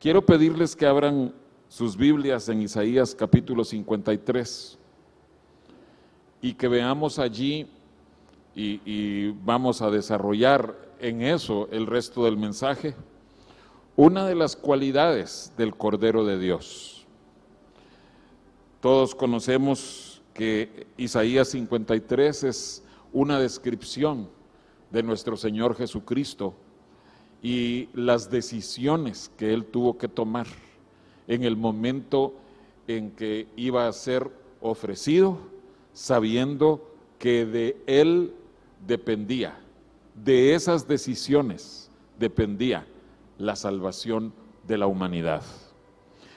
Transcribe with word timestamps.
Quiero 0.00 0.24
pedirles 0.24 0.76
que 0.76 0.86
abran 0.86 1.34
sus 1.68 1.96
Biblias 1.96 2.48
en 2.48 2.62
Isaías 2.62 3.16
capítulo 3.16 3.64
53 3.64 4.78
y 6.40 6.54
que 6.54 6.68
veamos 6.68 7.18
allí 7.18 7.66
y, 8.54 8.80
y, 8.84 9.34
vamos 9.42 9.82
a 9.82 9.90
desarrollar 9.90 10.72
en 11.00 11.22
eso 11.22 11.68
el 11.72 11.88
resto 11.88 12.24
del 12.24 12.36
mensaje, 12.36 12.94
una 13.96 14.24
de 14.24 14.36
las 14.36 14.54
cualidades 14.54 15.52
del 15.56 15.74
Cordero 15.74 16.24
de 16.24 16.38
Dios. 16.38 17.04
Todos 18.80 19.16
conocemos 19.16 20.22
que 20.32 20.86
Isaías 20.96 21.48
53 21.48 22.44
es 22.44 22.84
una 23.12 23.40
descripción 23.40 24.28
de 24.92 25.02
nuestro 25.02 25.36
Señor 25.36 25.74
Jesucristo 25.74 26.54
y 27.42 27.88
las 27.94 28.30
decisiones 28.30 29.30
que 29.36 29.52
Él 29.52 29.64
tuvo 29.64 29.96
que 29.96 30.08
tomar 30.08 30.46
en 31.26 31.44
el 31.44 31.56
momento 31.56 32.34
en 32.86 33.10
que 33.10 33.46
iba 33.56 33.86
a 33.86 33.92
ser 33.92 34.30
ofrecido, 34.60 35.38
sabiendo 35.92 36.88
que 37.18 37.44
de 37.44 37.76
Él 37.86 38.32
dependía, 38.86 39.58
de 40.14 40.54
esas 40.54 40.88
decisiones 40.88 41.90
dependía 42.18 42.86
la 43.38 43.54
salvación 43.56 44.32
de 44.66 44.78
la 44.78 44.86
humanidad. 44.86 45.42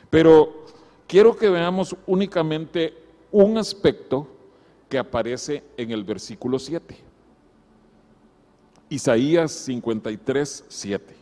Pero 0.09 0.65
quiero 1.07 1.35
que 1.35 1.49
veamos 1.49 1.95
únicamente 2.05 2.93
un 3.31 3.57
aspecto 3.57 4.27
que 4.89 4.99
aparece 4.99 5.63
en 5.77 5.91
el 5.91 6.03
versículo 6.03 6.59
7. 6.59 7.10
Isaías 8.91 9.53
53, 9.53 10.65
7. 10.67 11.15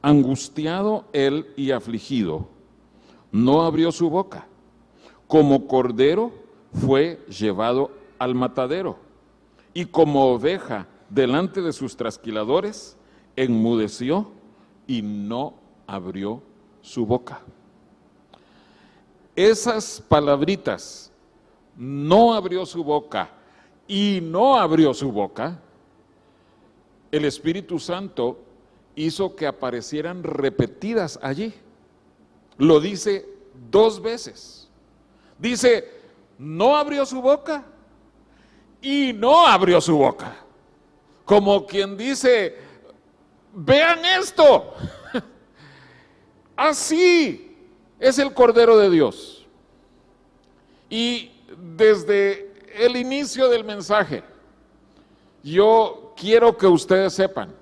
Angustiado 0.00 1.04
él 1.12 1.52
y 1.56 1.72
afligido, 1.72 2.46
no 3.32 3.62
abrió 3.62 3.90
su 3.90 4.08
boca. 4.08 4.46
Como 5.26 5.66
cordero 5.66 6.30
fue 6.72 7.20
llevado 7.28 7.90
al 8.20 8.36
matadero 8.36 8.96
y 9.74 9.86
como 9.86 10.26
oveja 10.26 10.86
delante 11.10 11.62
de 11.62 11.72
sus 11.72 11.96
trasquiladores, 11.96 12.96
enmudeció 13.34 14.30
y 14.86 15.02
no 15.02 15.54
abrió 15.88 16.44
su 16.80 17.04
boca. 17.06 17.40
Esas 19.34 20.00
palabritas, 20.08 21.10
no 21.76 22.34
abrió 22.34 22.64
su 22.64 22.84
boca 22.84 23.30
y 23.88 24.20
no 24.22 24.56
abrió 24.56 24.94
su 24.94 25.10
boca, 25.10 25.60
el 27.10 27.24
Espíritu 27.24 27.78
Santo 27.78 28.42
hizo 28.94 29.36
que 29.36 29.46
aparecieran 29.46 30.22
repetidas 30.22 31.18
allí. 31.22 31.54
Lo 32.58 32.80
dice 32.80 33.26
dos 33.70 34.00
veces. 34.00 34.68
Dice, 35.38 35.90
no 36.38 36.76
abrió 36.76 37.04
su 37.04 37.20
boca 37.20 37.64
y 38.80 39.12
no 39.12 39.46
abrió 39.46 39.80
su 39.80 39.96
boca. 39.98 40.36
Como 41.24 41.66
quien 41.66 41.96
dice, 41.96 42.56
vean 43.52 44.04
esto. 44.04 44.72
Así 46.56 47.56
es 47.98 48.18
el 48.18 48.32
Cordero 48.32 48.78
de 48.78 48.90
Dios. 48.90 49.46
Y 50.88 51.32
desde 51.76 52.54
el 52.74 52.96
inicio 52.96 53.48
del 53.48 53.64
mensaje, 53.64 54.22
yo 55.42 56.05
quiero 56.16 56.56
que 56.56 56.66
ustedes 56.66 57.12
sepan 57.12 57.54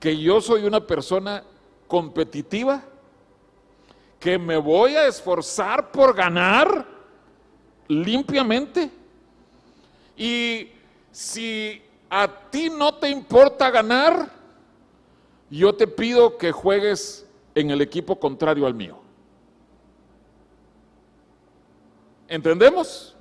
que 0.00 0.16
yo 0.16 0.40
soy 0.40 0.64
una 0.64 0.86
persona 0.86 1.42
competitiva, 1.86 2.82
que 4.20 4.38
me 4.38 4.56
voy 4.56 4.94
a 4.94 5.06
esforzar 5.06 5.90
por 5.90 6.14
ganar 6.14 6.86
limpiamente. 7.88 8.90
Y 10.16 10.70
si 11.10 11.82
a 12.08 12.28
ti 12.50 12.70
no 12.70 12.94
te 12.94 13.08
importa 13.08 13.70
ganar, 13.70 14.30
yo 15.50 15.74
te 15.74 15.86
pido 15.86 16.36
que 16.36 16.52
juegues 16.52 17.26
en 17.54 17.70
el 17.70 17.80
equipo 17.80 18.18
contrario 18.18 18.66
al 18.66 18.74
mío. 18.74 18.98
¿Entendemos? 22.28 23.16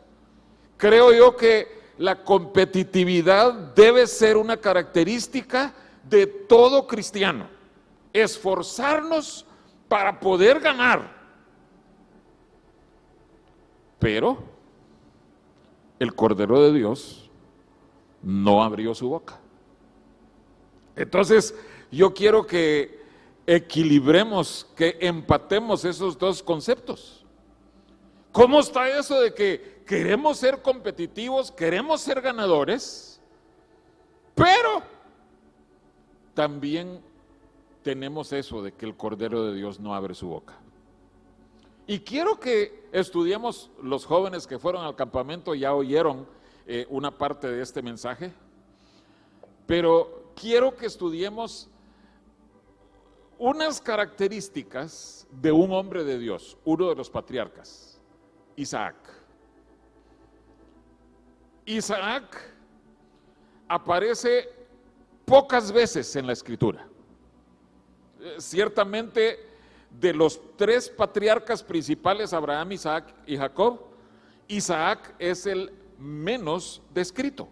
Creo 0.76 1.14
yo 1.14 1.36
que 1.36 1.77
la 1.98 2.24
competitividad 2.24 3.54
debe 3.74 4.06
ser 4.08 4.38
una 4.38 4.58
característica 4.58 5.74
de 6.04 6.28
todo 6.28 6.88
cristiano. 6.88 7.48
Esforzarnos 8.14 9.46
para 9.88 10.20
poder 10.20 10.60
ganar. 10.60 11.16
Pero 14.00 14.38
el 16.00 16.14
Cordero 16.14 16.62
de 16.62 16.74
Dios 16.74 17.30
no 18.22 18.64
abrió 18.64 18.94
su 18.94 19.10
boca. 19.10 19.40
Entonces, 20.96 21.56
yo 21.92 22.14
quiero 22.14 22.46
que 22.46 23.02
equilibremos, 23.46 24.68
que 24.76 24.98
empatemos 25.00 25.86
esos 25.86 26.18
dos 26.18 26.44
conceptos. 26.44 27.26
¿Cómo 28.32 28.60
está 28.60 28.90
eso 28.90 29.20
de 29.22 29.34
que 29.34 29.77
queremos 29.88 30.38
ser 30.38 30.62
competitivos, 30.62 31.52
queremos 31.52 32.02
ser 32.02 32.22
ganadores, 32.22 33.20
pero 34.36 34.84
también 36.36 37.02
tenemos 37.82 38.34
eso 38.34 38.62
de 38.62 38.74
que 38.74 38.86
el 38.86 38.96
Cordero 38.96 39.46
de 39.46 39.56
Dios 39.56 39.80
no 39.80 39.96
abre 39.96 40.14
su 40.14 40.28
boca? 40.28 40.56
Y 41.88 42.02
quiero 42.02 42.38
que 42.40 42.88
estudiemos, 42.92 43.72
los 43.82 44.06
jóvenes 44.06 44.46
que 44.46 44.60
fueron 44.60 44.84
al 44.84 44.96
campamento 44.96 45.56
ya 45.56 45.74
oyeron 45.74 46.28
eh, 46.68 46.86
una 46.90 47.18
parte 47.18 47.48
de 47.48 47.64
este 47.64 47.82
mensaje, 47.82 48.34
pero 49.66 50.32
quiero 50.36 50.76
que 50.76 50.86
estudiemos 50.86 51.70
unas 53.40 53.80
características 53.80 55.26
de 55.32 55.54
un 55.54 55.72
hombre 55.72 56.04
de 56.04 56.20
Dios, 56.20 56.58
uno 56.66 56.90
de 56.90 56.96
los 56.96 57.10
patriarcas, 57.10 58.02
Isaac. 58.58 59.17
Isaac 61.68 62.54
aparece 63.68 64.50
pocas 65.26 65.72
veces 65.72 66.16
en 66.16 66.26
la 66.26 66.34
escritura. 66.34 66.88
Eh, 68.22 68.36
ciertamente 68.40 69.46
de 69.92 70.14
los 70.14 70.40
tres 70.56 70.90
patriarcas 70.90 71.62
principales, 71.62 72.34
Abraham, 72.34 72.72
Isaac 72.72 73.14
y 73.26 73.38
Jacob, 73.38 73.82
Isaac 74.48 75.14
es 75.20 75.46
el 75.46 75.72
menos 76.00 76.82
descrito. 76.94 77.50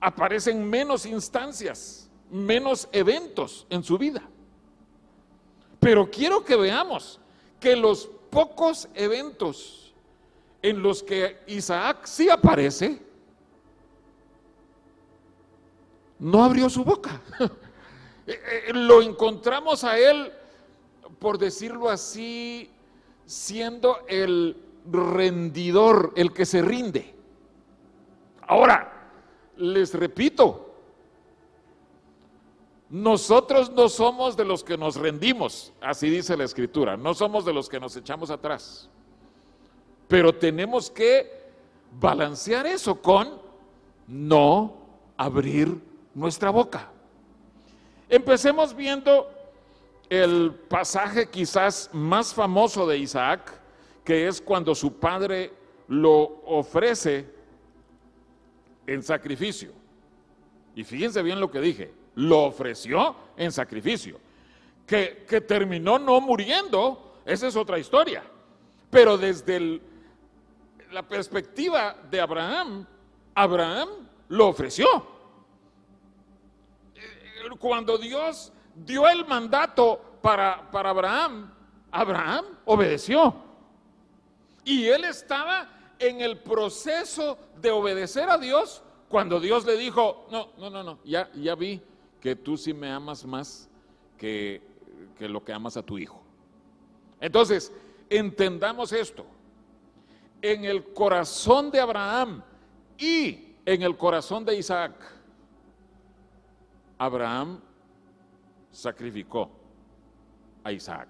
Aparecen 0.00 0.68
menos 0.68 1.04
instancias, 1.04 2.08
menos 2.30 2.88
eventos 2.90 3.66
en 3.68 3.84
su 3.84 3.98
vida. 3.98 4.22
Pero 5.78 6.10
quiero 6.10 6.42
que 6.42 6.56
veamos 6.56 7.20
que 7.58 7.76
los 7.76 8.08
pocos 8.30 8.88
eventos 8.94 9.79
en 10.62 10.82
los 10.82 11.02
que 11.02 11.38
Isaac 11.46 12.04
sí 12.04 12.28
aparece, 12.28 13.00
no 16.18 16.44
abrió 16.44 16.68
su 16.68 16.84
boca. 16.84 17.20
Eh, 18.26 18.68
eh, 18.68 18.72
lo 18.74 19.02
encontramos 19.02 19.82
a 19.82 19.98
él 19.98 20.30
por 21.20 21.38
decirlo 21.38 21.88
así, 21.88 22.70
siendo 23.26 23.98
el 24.08 24.56
rendidor, 24.90 26.12
el 26.16 26.32
que 26.32 26.46
se 26.46 26.62
rinde. 26.62 27.14
Ahora, 28.48 29.12
les 29.56 29.94
repito, 29.94 30.74
nosotros 32.88 33.70
no 33.70 33.88
somos 33.88 34.36
de 34.36 34.44
los 34.44 34.64
que 34.64 34.76
nos 34.76 34.96
rendimos, 34.96 35.72
así 35.80 36.08
dice 36.08 36.36
la 36.36 36.44
escritura, 36.44 36.96
no 36.96 37.14
somos 37.14 37.44
de 37.44 37.52
los 37.52 37.68
que 37.68 37.78
nos 37.78 37.94
echamos 37.96 38.30
atrás. 38.30 38.88
Pero 40.10 40.34
tenemos 40.34 40.90
que 40.90 41.30
balancear 42.00 42.66
eso 42.66 43.00
con 43.00 43.40
no 44.08 44.76
abrir 45.16 45.80
nuestra 46.12 46.50
boca. 46.50 46.90
Empecemos 48.08 48.74
viendo 48.74 49.30
el 50.08 50.52
pasaje 50.68 51.28
quizás 51.28 51.90
más 51.92 52.34
famoso 52.34 52.88
de 52.88 52.98
Isaac, 52.98 53.52
que 54.02 54.26
es 54.26 54.40
cuando 54.40 54.74
su 54.74 54.94
padre 54.94 55.52
lo 55.86 56.42
ofrece 56.44 57.26
en 58.88 59.04
sacrificio. 59.04 59.70
Y 60.74 60.82
fíjense 60.82 61.22
bien 61.22 61.38
lo 61.38 61.52
que 61.52 61.60
dije, 61.60 61.92
lo 62.16 62.46
ofreció 62.46 63.14
en 63.36 63.52
sacrificio. 63.52 64.18
Que, 64.88 65.24
que 65.28 65.40
terminó 65.40 66.00
no 66.00 66.20
muriendo, 66.20 67.14
esa 67.24 67.46
es 67.46 67.54
otra 67.54 67.78
historia. 67.78 68.24
Pero 68.90 69.16
desde 69.16 69.80
la 70.92 71.06
perspectiva 71.06 71.96
de 72.10 72.20
Abraham, 72.20 72.86
Abraham 73.34 73.88
lo 74.28 74.48
ofreció. 74.48 74.86
Cuando 77.58 77.98
Dios 77.98 78.52
dio 78.74 79.08
el 79.08 79.26
mandato 79.26 80.00
para, 80.22 80.70
para 80.70 80.90
Abraham, 80.90 81.52
Abraham 81.90 82.44
obedeció. 82.64 83.34
Y 84.64 84.86
él 84.86 85.04
estaba 85.04 85.68
en 85.98 86.20
el 86.20 86.38
proceso 86.38 87.38
de 87.60 87.70
obedecer 87.70 88.28
a 88.30 88.38
Dios 88.38 88.82
cuando 89.08 89.40
Dios 89.40 89.64
le 89.64 89.76
dijo, 89.76 90.26
no, 90.30 90.50
no, 90.56 90.70
no, 90.70 90.82
no, 90.82 90.98
ya, 91.04 91.30
ya 91.34 91.54
vi 91.54 91.82
que 92.20 92.36
tú 92.36 92.56
sí 92.56 92.72
me 92.72 92.90
amas 92.90 93.24
más 93.24 93.68
que, 94.16 94.62
que 95.18 95.28
lo 95.28 95.42
que 95.42 95.52
amas 95.52 95.76
a 95.76 95.82
tu 95.82 95.98
hijo. 95.98 96.22
Entonces, 97.20 97.72
entendamos 98.08 98.92
esto. 98.92 99.26
En 100.42 100.64
el 100.64 100.92
corazón 100.92 101.70
de 101.70 101.80
Abraham 101.80 102.42
y 102.98 103.56
en 103.64 103.82
el 103.82 103.96
corazón 103.96 104.44
de 104.44 104.56
Isaac, 104.56 104.94
Abraham 106.98 107.60
sacrificó 108.70 109.50
a 110.64 110.72
Isaac. 110.72 111.08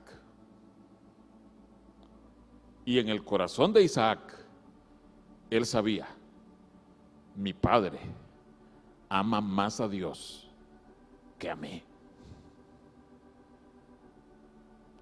Y 2.85 2.99
en 2.99 3.09
el 3.09 3.25
corazón 3.25 3.73
de 3.73 3.83
Isaac, 3.83 4.19
él 5.51 5.67
sabía, 5.67 6.09
mi 7.37 7.53
padre 7.53 8.01
ama 9.09 9.41
más 9.41 9.81
a 9.81 9.89
Dios 9.89 10.49
que 11.39 11.51
a 11.51 11.57
mí. 11.57 11.83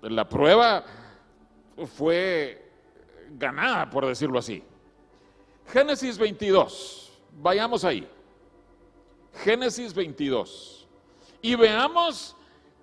La 0.02 0.28
prueba 0.28 0.84
fue 1.86 2.67
ganada, 3.30 3.88
por 3.90 4.06
decirlo 4.06 4.38
así. 4.38 4.62
Génesis 5.66 6.16
22, 6.16 7.18
vayamos 7.40 7.84
ahí. 7.84 8.08
Génesis 9.44 9.94
22. 9.94 10.88
Y 11.42 11.54
veamos 11.54 12.34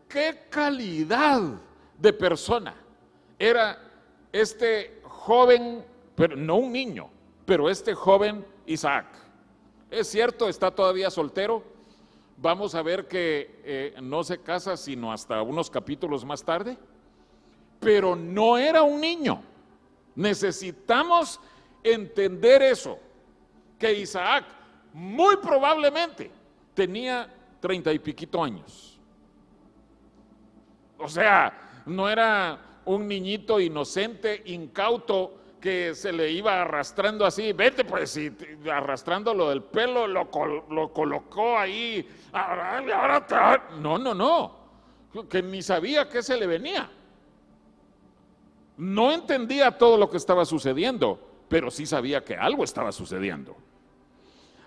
qué 0.07 0.45
calidad 0.49 1.41
de 1.97 2.13
persona 2.13 2.75
era 3.37 3.81
este 4.31 5.01
joven, 5.03 5.83
pero 6.15 6.35
no 6.35 6.57
un 6.57 6.71
niño, 6.71 7.09
pero 7.45 7.69
este 7.69 7.93
joven 7.93 8.45
Isaac. 8.65 9.05
Es 9.89 10.07
cierto, 10.07 10.47
está 10.49 10.71
todavía 10.71 11.09
soltero. 11.09 11.63
Vamos 12.37 12.75
a 12.75 12.81
ver 12.81 13.07
que 13.07 13.61
eh, 13.63 13.95
no 14.01 14.23
se 14.23 14.39
casa 14.39 14.75
sino 14.75 15.11
hasta 15.11 15.41
unos 15.41 15.69
capítulos 15.69 16.25
más 16.25 16.43
tarde, 16.43 16.77
pero 17.79 18.15
no 18.15 18.57
era 18.57 18.83
un 18.83 18.99
niño. 18.99 19.41
Necesitamos 20.15 21.39
entender 21.83 22.61
eso, 22.61 22.99
que 23.77 23.93
Isaac 23.93 24.45
muy 24.93 25.37
probablemente 25.37 26.31
tenía 26.73 27.29
treinta 27.59 27.91
y 27.91 27.99
piquito 27.99 28.43
años. 28.43 28.99
O 30.97 31.07
sea, 31.07 31.83
no 31.85 32.09
era 32.09 32.59
un 32.85 33.07
niñito 33.07 33.59
inocente, 33.59 34.41
incauto, 34.45 35.41
que 35.59 35.95
se 35.95 36.11
le 36.11 36.29
iba 36.29 36.61
arrastrando 36.61 37.25
así, 37.25 37.51
vete 37.51 37.83
pues, 37.83 38.15
y 38.17 38.31
arrastrando 38.71 39.33
lo 39.33 39.49
del 39.49 39.63
pelo, 39.63 40.05
lo, 40.05 40.29
lo 40.69 40.93
colocó 40.93 41.57
ahí, 41.57 42.07
ahora 42.31 43.67
No, 43.79 43.97
no, 43.97 44.13
no, 44.13 44.55
que 45.27 45.41
ni 45.41 45.63
sabía 45.63 46.07
qué 46.07 46.21
se 46.21 46.37
le 46.37 46.45
venía. 46.45 46.87
No 48.77 49.11
entendía 49.11 49.77
todo 49.77 49.97
lo 49.97 50.09
que 50.09 50.17
estaba 50.17 50.45
sucediendo, 50.45 51.19
pero 51.47 51.71
sí 51.71 51.85
sabía 51.85 52.23
que 52.23 52.35
algo 52.35 52.63
estaba 52.63 52.91
sucediendo. 52.91 53.55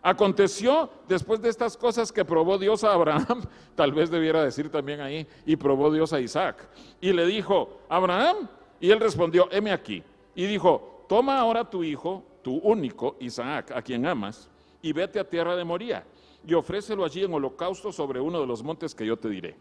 Aconteció 0.03 0.91
después 1.09 1.43
de 1.43 1.49
estas 1.49 1.77
cosas 1.77 2.13
que 2.13 2.25
probó 2.25 2.57
Dios 2.57 2.85
a 2.85 2.93
Abraham, 2.93 3.43
tal 3.75 3.93
vez 3.93 4.11
debiera 4.11 4.45
decir 4.45 4.71
también 4.71 5.01
ahí, 5.01 5.27
y 5.45 5.57
probó 5.57 5.93
Dios 5.93 6.13
a 6.13 6.21
Isaac. 6.21 6.69
Y 7.01 7.13
le 7.13 7.27
dijo, 7.27 7.81
Abraham, 7.89 8.49
y 8.81 8.91
él 8.91 9.01
respondió, 9.01 9.49
heme 9.51 9.73
aquí. 9.73 10.03
Y 10.35 10.47
dijo, 10.47 11.05
toma 11.09 11.39
ahora 11.39 11.69
tu 11.69 11.83
hijo, 11.83 12.25
tu 12.43 12.57
único, 12.59 13.17
Isaac, 13.21 13.73
a 13.73 13.83
quien 13.83 14.07
amas, 14.07 14.49
y 14.81 14.93
vete 14.93 15.19
a 15.19 15.29
tierra 15.29 15.57
de 15.57 15.65
Moría, 15.65 16.05
y 16.47 16.55
ofrécelo 16.55 17.05
allí 17.05 17.25
en 17.25 17.35
holocausto 17.35 17.93
sobre 17.93 18.21
uno 18.21 18.41
de 18.41 18.47
los 18.47 18.63
montes 18.63 18.95
que 18.95 19.05
yo 19.05 19.17
te 19.17 19.29
diré. 19.29 19.57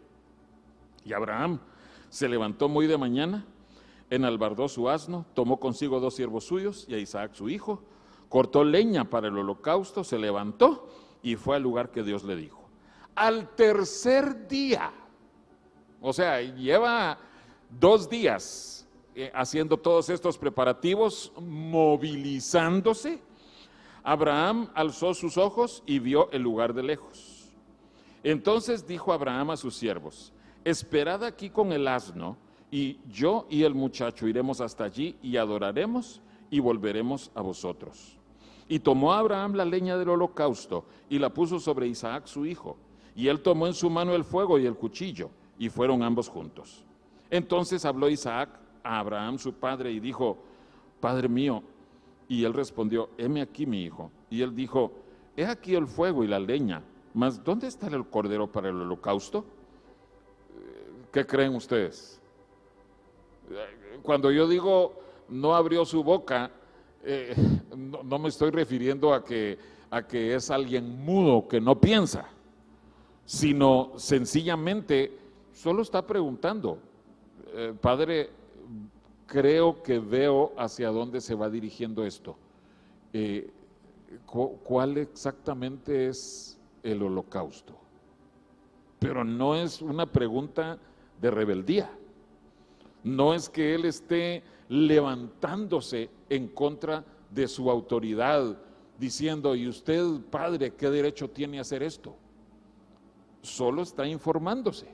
Y 1.04 1.12
Abraham 1.12 1.58
se 2.08 2.28
levantó 2.28 2.68
muy 2.68 2.86
de 2.86 2.96
mañana, 2.96 3.44
enalbardó 4.10 4.68
su 4.68 4.88
asno, 4.88 5.26
tomó 5.34 5.58
consigo 5.60 6.00
dos 6.00 6.14
siervos 6.14 6.44
suyos 6.44 6.86
y 6.88 6.94
a 6.94 6.98
Isaac 6.98 7.34
su 7.34 7.48
hijo, 7.48 7.82
cortó 8.28 8.64
leña 8.64 9.08
para 9.08 9.28
el 9.28 9.38
holocausto, 9.38 10.04
se 10.04 10.18
levantó 10.18 10.88
y 11.22 11.36
fue 11.36 11.56
al 11.56 11.62
lugar 11.62 11.90
que 11.90 12.02
Dios 12.02 12.24
le 12.24 12.36
dijo. 12.36 12.62
Al 13.14 13.54
tercer 13.54 14.46
día, 14.46 14.92
o 16.00 16.12
sea, 16.12 16.40
lleva 16.40 17.18
dos 17.68 18.08
días 18.08 18.86
eh, 19.14 19.30
haciendo 19.34 19.76
todos 19.76 20.08
estos 20.10 20.38
preparativos, 20.38 21.32
movilizándose, 21.40 23.20
Abraham 24.04 24.70
alzó 24.74 25.12
sus 25.12 25.36
ojos 25.36 25.82
y 25.84 25.98
vio 25.98 26.30
el 26.30 26.42
lugar 26.42 26.72
de 26.72 26.82
lejos. 26.82 27.52
Entonces 28.22 28.86
dijo 28.86 29.12
Abraham 29.12 29.50
a 29.50 29.56
sus 29.56 29.76
siervos, 29.76 30.32
esperad 30.64 31.24
aquí 31.24 31.50
con 31.50 31.72
el 31.72 31.86
asno, 31.88 32.36
y 32.70 32.98
yo 33.10 33.46
y 33.48 33.62
el 33.62 33.74
muchacho 33.74 34.26
iremos 34.28 34.60
hasta 34.60 34.84
allí 34.84 35.16
y 35.22 35.36
adoraremos 35.36 36.20
y 36.50 36.60
volveremos 36.60 37.30
a 37.34 37.40
vosotros. 37.40 38.16
Y 38.68 38.80
tomó 38.80 39.14
Abraham 39.14 39.54
la 39.54 39.64
leña 39.64 39.96
del 39.96 40.10
holocausto 40.10 40.84
y 41.08 41.18
la 41.18 41.32
puso 41.32 41.58
sobre 41.58 41.86
Isaac 41.88 42.26
su 42.26 42.44
hijo. 42.44 42.76
Y 43.16 43.28
él 43.28 43.40
tomó 43.40 43.66
en 43.66 43.74
su 43.74 43.88
mano 43.88 44.14
el 44.14 44.24
fuego 44.24 44.58
y 44.58 44.66
el 44.66 44.76
cuchillo, 44.76 45.30
y 45.58 45.70
fueron 45.70 46.02
ambos 46.02 46.28
juntos. 46.28 46.84
Entonces 47.30 47.84
habló 47.84 48.08
Isaac 48.08 48.50
a 48.84 49.00
Abraham 49.00 49.38
su 49.38 49.54
padre 49.54 49.90
y 49.90 49.98
dijo, 49.98 50.38
Padre 51.00 51.28
mío. 51.28 51.62
Y 52.28 52.44
él 52.44 52.52
respondió, 52.52 53.10
heme 53.16 53.40
aquí 53.40 53.64
mi 53.66 53.82
hijo. 53.82 54.10
Y 54.28 54.42
él 54.42 54.54
dijo, 54.54 54.92
he 55.36 55.46
aquí 55.46 55.74
el 55.74 55.86
fuego 55.86 56.24
y 56.24 56.26
la 56.26 56.38
leña, 56.38 56.82
mas 57.14 57.42
¿dónde 57.42 57.66
está 57.66 57.86
el 57.86 58.06
cordero 58.06 58.46
para 58.50 58.68
el 58.68 58.76
holocausto? 58.76 59.44
¿Qué 61.10 61.26
creen 61.26 61.54
ustedes? 61.54 62.17
Cuando 64.02 64.30
yo 64.30 64.48
digo 64.48 64.94
no 65.28 65.54
abrió 65.54 65.84
su 65.84 66.02
boca, 66.02 66.50
eh, 67.04 67.34
no, 67.76 68.18
me 68.18 68.28
estoy 68.28 68.50
refiriendo 68.50 69.12
a 69.12 69.24
que, 69.24 69.58
a 69.90 70.06
que 70.06 70.34
es 70.34 70.50
alguien 70.50 71.04
mudo 71.04 71.46
que 71.46 71.60
no 71.60 71.80
piensa, 71.80 72.28
sino 73.24 73.92
sencillamente 73.96 75.16
solo 75.52 75.82
está 75.82 76.06
preguntando, 76.06 76.78
eh, 77.54 77.74
Padre, 77.80 78.30
creo 79.26 79.82
que 79.82 79.98
veo 79.98 80.52
hacia 80.56 80.88
dónde 80.90 81.20
se 81.20 81.34
va 81.34 81.50
dirigiendo 81.50 82.04
esto. 82.04 82.36
Eh, 83.12 83.50
¿Cuál 84.26 84.96
exactamente 84.96 86.08
es 86.08 86.58
el 86.82 87.02
holocausto? 87.02 87.74
Pero 88.98 89.22
no 89.24 89.54
es 89.54 89.82
una 89.82 90.06
pregunta 90.06 90.78
de 91.20 91.30
rebeldía. 91.30 91.90
No 93.04 93.34
es 93.34 93.48
que 93.48 93.74
Él 93.74 93.84
esté 93.84 94.42
levantándose 94.68 96.10
en 96.28 96.48
contra 96.48 97.04
de 97.30 97.48
su 97.48 97.70
autoridad, 97.70 98.58
diciendo, 98.98 99.54
¿y 99.54 99.68
usted, 99.68 100.04
padre, 100.30 100.74
qué 100.74 100.90
derecho 100.90 101.28
tiene 101.30 101.58
a 101.58 101.62
hacer 101.62 101.82
esto? 101.82 102.16
Solo 103.42 103.82
está 103.82 104.06
informándose. 104.06 104.88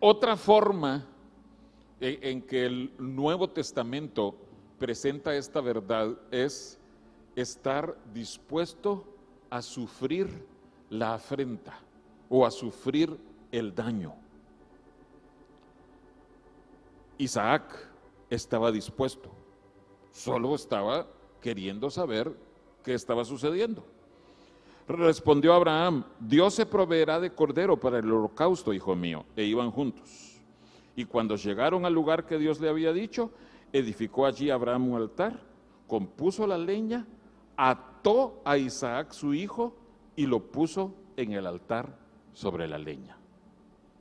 Otra 0.00 0.36
forma 0.36 1.04
en 2.00 2.42
que 2.42 2.66
el 2.66 2.92
Nuevo 2.98 3.50
Testamento 3.50 4.36
presenta 4.78 5.34
esta 5.34 5.60
verdad 5.60 6.16
es 6.30 6.78
estar 7.34 7.98
dispuesto 8.12 9.04
a 9.50 9.60
sufrir 9.60 10.46
la 10.90 11.14
afrenta 11.14 11.78
o 12.28 12.44
a 12.44 12.50
sufrir 12.50 13.18
el 13.50 13.74
daño. 13.74 14.14
Isaac 17.18 17.88
estaba 18.30 18.70
dispuesto, 18.70 19.30
solo 20.12 20.54
estaba 20.54 21.06
queriendo 21.40 21.90
saber 21.90 22.32
qué 22.84 22.94
estaba 22.94 23.24
sucediendo. 23.24 23.84
Respondió 24.86 25.52
Abraham, 25.52 26.04
Dios 26.18 26.54
se 26.54 26.64
proveerá 26.64 27.20
de 27.20 27.34
cordero 27.34 27.78
para 27.78 27.98
el 27.98 28.10
holocausto, 28.10 28.72
hijo 28.72 28.94
mío, 28.96 29.24
e 29.36 29.44
iban 29.44 29.70
juntos. 29.70 30.40
Y 30.96 31.04
cuando 31.04 31.36
llegaron 31.36 31.84
al 31.84 31.92
lugar 31.92 32.24
que 32.24 32.38
Dios 32.38 32.60
le 32.60 32.68
había 32.68 32.92
dicho, 32.92 33.30
edificó 33.72 34.24
allí 34.24 34.50
Abraham 34.50 34.92
un 34.92 34.96
altar, 34.96 35.40
compuso 35.86 36.46
la 36.46 36.56
leña, 36.56 37.06
ató 37.56 38.40
a 38.44 38.56
Isaac 38.56 39.12
su 39.12 39.34
hijo 39.34 39.74
y 40.18 40.26
lo 40.26 40.40
puso 40.40 40.92
en 41.16 41.32
el 41.32 41.46
altar 41.46 41.96
sobre 42.32 42.68
la 42.68 42.78
leña 42.78 43.18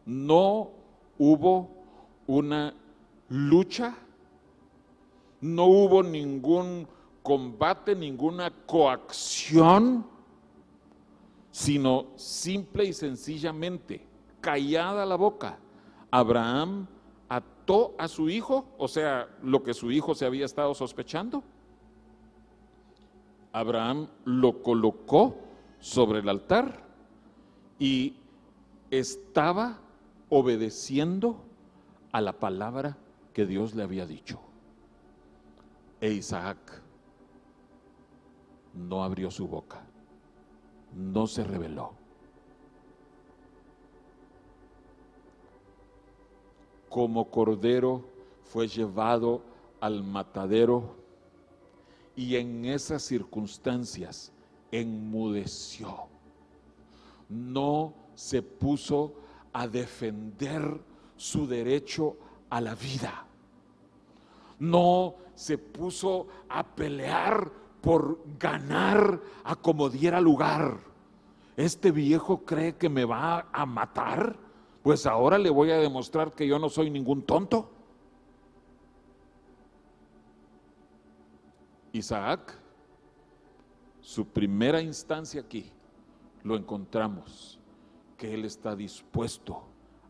no 0.07 0.71
hubo 1.19 1.69
una 2.27 2.73
lucha, 3.27 3.93
no 5.41 5.65
hubo 5.65 6.01
ningún 6.01 6.87
combate, 7.21 7.93
ninguna 7.93 8.49
coacción 8.65 10.05
sino 11.51 12.05
simple 12.15 12.85
y 12.85 12.93
sencillamente, 12.93 14.05
callada 14.39 15.05
la 15.05 15.15
boca, 15.15 15.57
Abraham 16.11 16.87
ató 17.27 17.95
a 17.97 18.07
su 18.07 18.29
hijo, 18.29 18.67
o 18.77 18.87
sea, 18.87 19.27
lo 19.41 19.63
que 19.63 19.73
su 19.73 19.91
hijo 19.91 20.13
se 20.13 20.25
había 20.25 20.45
estado 20.45 20.73
sospechando. 20.75 21.43
Abraham 23.51 24.07
lo 24.23 24.61
colocó 24.61 25.35
sobre 25.79 26.19
el 26.19 26.29
altar 26.29 26.83
y 27.79 28.15
estaba 28.89 29.79
obedeciendo 30.29 31.43
a 32.11 32.21
la 32.21 32.33
palabra 32.33 32.97
que 33.33 33.45
Dios 33.45 33.75
le 33.75 33.83
había 33.83 34.05
dicho. 34.05 34.39
E 36.01 36.11
Isaac 36.11 36.81
no 38.73 39.03
abrió 39.03 39.31
su 39.31 39.47
boca, 39.47 39.83
no 40.93 41.27
se 41.27 41.43
reveló. 41.43 41.93
Como 46.89 47.29
cordero 47.29 48.05
fue 48.43 48.67
llevado 48.67 49.41
al 49.79 50.03
matadero 50.03 50.95
y 52.15 52.35
en 52.35 52.65
esas 52.65 53.03
circunstancias 53.03 54.31
enmudeció. 54.71 56.07
No 57.29 57.93
se 58.15 58.41
puso 58.41 59.13
a 59.53 59.67
defender 59.67 60.79
su 61.15 61.47
derecho 61.47 62.15
a 62.49 62.61
la 62.61 62.75
vida. 62.75 63.25
No 64.59 65.15
se 65.35 65.57
puso 65.57 66.27
a 66.49 66.63
pelear 66.63 67.51
por 67.81 68.19
ganar 68.39 69.21
a 69.43 69.55
como 69.55 69.89
diera 69.89 70.19
lugar. 70.19 70.77
Este 71.55 71.91
viejo 71.91 72.43
cree 72.45 72.75
que 72.75 72.89
me 72.89 73.05
va 73.05 73.47
a 73.51 73.65
matar, 73.65 74.37
pues 74.83 75.05
ahora 75.05 75.37
le 75.37 75.49
voy 75.49 75.71
a 75.71 75.77
demostrar 75.77 76.31
que 76.33 76.47
yo 76.47 76.59
no 76.59 76.69
soy 76.69 76.89
ningún 76.89 77.23
tonto. 77.23 77.69
Isaac, 81.93 82.57
su 84.07 84.25
primera 84.25 84.81
instancia 84.81 85.41
aquí, 85.41 85.69
lo 86.41 86.55
encontramos, 86.55 87.59
que 88.15 88.33
él 88.33 88.45
está 88.45 88.73
dispuesto 88.73 89.61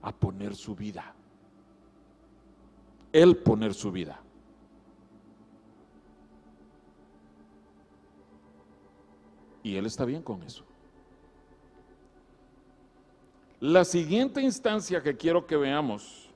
a 0.04 0.12
poner 0.12 0.56
su 0.56 0.75
vida. 0.75 1.16
Él 3.12 3.38
poner 3.38 3.74
su 3.74 3.92
vida. 3.92 4.22
Y 9.63 9.75
él 9.77 9.88
está 9.88 10.06
bien 10.06 10.22
con 10.22 10.44
eso. 10.44 10.63
La 13.60 13.84
siguiente 13.84 14.44
instancia 14.44 15.01
que 15.01 15.18
quiero 15.18 15.48
que 15.48 15.58
veamos, 15.58 16.30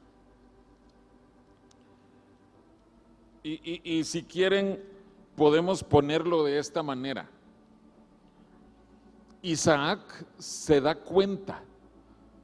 y, 3.44 4.00
y 4.00 4.04
si 4.04 4.24
quieren 4.24 4.84
podemos 5.36 5.84
ponerlo 5.84 6.44
de 6.44 6.58
esta 6.58 6.82
manera. 6.82 7.30
Isaac 9.42 10.26
se 10.38 10.82
da 10.82 10.96
cuenta 10.96 11.64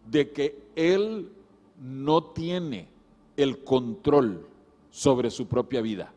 de 0.06 0.32
que 0.32 0.70
él 0.76 1.32
no 1.80 2.24
tiene 2.24 2.90
el 3.36 3.64
control 3.64 4.48
sobre 4.90 5.30
su 5.30 5.48
propia 5.48 5.82
vida. 5.82 6.14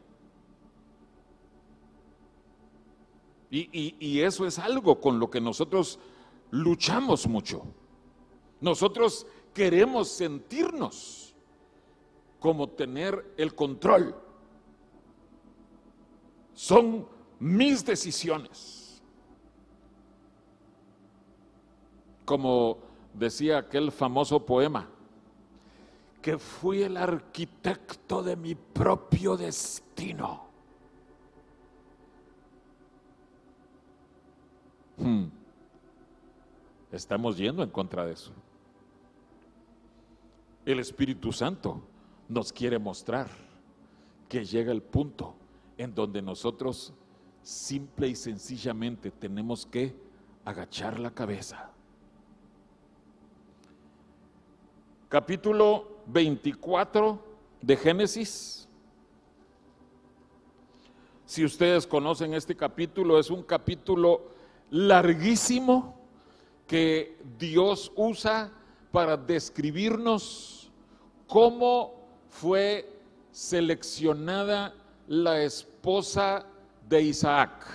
Y, 3.53 4.21
eso 4.21 4.47
es 4.47 4.61
algo 4.61 5.01
con 5.01 5.19
lo 5.19 5.29
que 5.29 5.41
nosotros 5.41 5.99
luchamos 6.53 7.27
mucho. 7.27 7.65
Nosotros 8.61 9.27
queremos 9.53 10.09
sentirnos 10.09 11.35
como 12.39 12.69
tener 12.69 13.35
el 13.37 13.55
control. 13.55 14.15
Son 16.55 17.09
mis 17.41 17.85
decisiones. 17.85 18.80
Como 22.31 22.79
decía 23.13 23.59
aquel 23.59 23.91
famoso 23.91 24.47
poema, 24.47 24.89
que 26.23 26.39
fui 26.39 26.81
el 26.81 26.97
arquitecto 26.97 28.23
de 28.23 28.37
mi 28.37 28.55
propio 28.55 29.37
destino. 29.37 30.45
Hmm. 34.97 35.25
Estamos 36.93 37.37
yendo 37.37 37.65
en 37.65 37.71
contra 37.71 38.07
de 38.07 38.13
eso. 38.13 38.31
El 40.65 40.79
Espíritu 40.79 41.33
Santo 41.33 41.83
nos 42.29 42.53
quiere 42.53 42.79
mostrar 42.79 43.27
que 44.29 44.45
llega 44.45 44.71
el 44.71 44.83
punto 44.83 45.35
en 45.77 45.93
donde 45.97 46.23
nosotros 46.23 46.95
simple 47.43 48.07
y 48.07 48.15
sencillamente 48.15 49.11
tenemos 49.11 49.67
que 49.67 49.97
agachar 50.45 51.01
la 51.01 51.11
cabeza. 51.11 51.70
Capítulo 55.11 55.89
24 56.07 57.19
de 57.61 57.77
Génesis. 57.77 58.69
Si 61.27 61.45
ustedes 61.45 61.85
conocen 61.85 62.33
este 62.33 62.55
capítulo, 62.55 63.19
es 63.19 63.29
un 63.29 63.43
capítulo 63.43 64.31
larguísimo 64.71 65.99
que 66.69 67.19
Dios 67.37 67.91
usa 67.97 68.53
para 68.93 69.17
describirnos 69.17 70.71
cómo 71.27 71.95
fue 72.29 72.89
seleccionada 73.33 74.77
la 75.09 75.43
esposa 75.43 76.47
de 76.89 77.03
Isaac. 77.03 77.67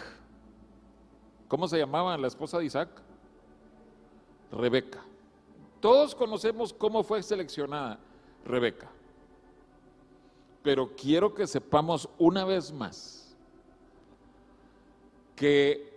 ¿Cómo 1.49 1.67
se 1.67 1.79
llamaba 1.79 2.17
la 2.17 2.27
esposa 2.27 2.59
de 2.59 2.65
Isaac? 2.65 2.87
Rebeca. 4.53 5.04
Todos 5.85 6.15
conocemos 6.15 6.73
cómo 6.73 7.03
fue 7.03 7.21
seleccionada 7.21 7.99
Rebeca. 8.43 8.89
Pero 10.63 10.95
quiero 10.95 11.31
que 11.35 11.45
sepamos 11.45 12.09
una 12.17 12.43
vez 12.43 12.71
más 12.71 13.37
que 15.35 15.95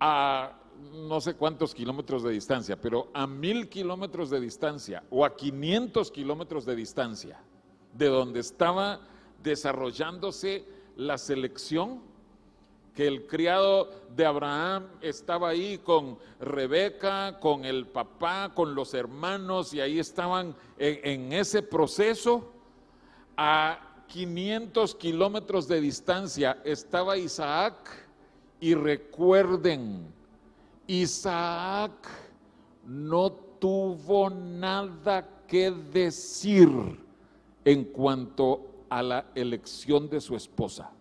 a 0.00 0.58
no 1.06 1.20
sé 1.20 1.34
cuántos 1.34 1.74
kilómetros 1.74 2.22
de 2.22 2.30
distancia, 2.30 2.80
pero 2.80 3.10
a 3.12 3.26
mil 3.26 3.68
kilómetros 3.68 4.30
de 4.30 4.40
distancia 4.40 5.04
o 5.10 5.22
a 5.22 5.36
500 5.36 6.10
kilómetros 6.12 6.64
de 6.64 6.74
distancia 6.74 7.38
de 7.92 8.06
donde 8.06 8.40
estaba 8.40 9.00
desarrollándose 9.42 10.64
la 10.96 11.18
selección, 11.18 12.00
que 12.96 13.06
el 13.06 13.26
criado 13.26 13.90
de 14.16 14.24
Abraham 14.24 14.86
estaba 15.02 15.50
ahí 15.50 15.76
con 15.76 16.18
Rebeca, 16.40 17.38
con 17.38 17.66
el 17.66 17.86
papá, 17.86 18.52
con 18.54 18.74
los 18.74 18.94
hermanos, 18.94 19.74
y 19.74 19.82
ahí 19.82 19.98
estaban 19.98 20.56
en, 20.78 21.30
ese 21.34 21.62
proceso. 21.62 22.52
A 23.36 24.04
500 24.08 24.94
kilómetros 24.94 25.68
de 25.68 25.82
distancia 25.82 26.58
estaba 26.64 27.18
Isaac, 27.18 27.74
y 28.60 28.74
recuerden, 28.74 30.06
Isaac 30.86 32.08
no 32.86 33.30
tuvo 33.30 34.30
nada 34.30 35.44
que 35.46 35.70
decir 35.70 36.70
en 37.62 37.84
cuanto 37.84 38.86
a 38.88 39.02
la 39.02 39.26
elección 39.34 40.08
de 40.08 40.22
su 40.22 40.34
esposa. 40.34 40.95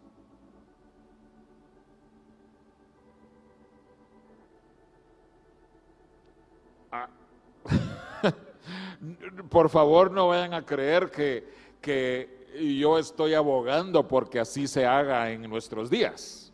Por 9.49 9.69
favor, 9.69 10.11
no 10.11 10.29
vayan 10.29 10.53
a 10.53 10.65
creer 10.65 11.11
que, 11.11 11.47
que, 11.81 12.45
yo 12.79 12.97
estoy 12.97 13.33
abogando 13.33 14.07
porque 14.07 14.39
así 14.39 14.67
se 14.67 14.85
haga 14.85 15.29
en 15.31 15.41
nuestros 15.49 15.89
días. 15.89 16.53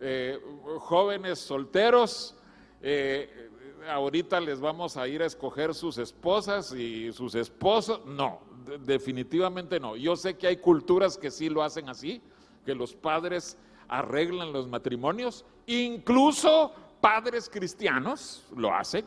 Eh, 0.00 0.38
jóvenes 0.78 1.38
solteros, 1.40 2.36
eh, 2.80 3.50
ahorita 3.88 4.40
les 4.40 4.60
vamos 4.60 4.96
a 4.96 5.08
ir 5.08 5.22
a 5.22 5.26
escoger 5.26 5.74
sus 5.74 5.98
esposas 5.98 6.72
y 6.72 7.12
sus 7.12 7.34
esposos. 7.34 8.04
No, 8.06 8.40
definitivamente 8.84 9.80
no. 9.80 9.96
Yo 9.96 10.16
sé 10.16 10.34
que 10.34 10.46
hay 10.46 10.56
culturas 10.58 11.18
que 11.18 11.30
sí 11.30 11.48
lo 11.48 11.62
hacen 11.62 11.88
así, 11.88 12.22
que 12.64 12.74
los 12.74 12.94
padres 12.94 13.56
arreglan 13.88 14.52
los 14.52 14.68
matrimonios, 14.68 15.44
incluso 15.66 16.72
padres 17.00 17.48
cristianos 17.50 18.44
lo 18.56 18.72
hacen, 18.72 19.04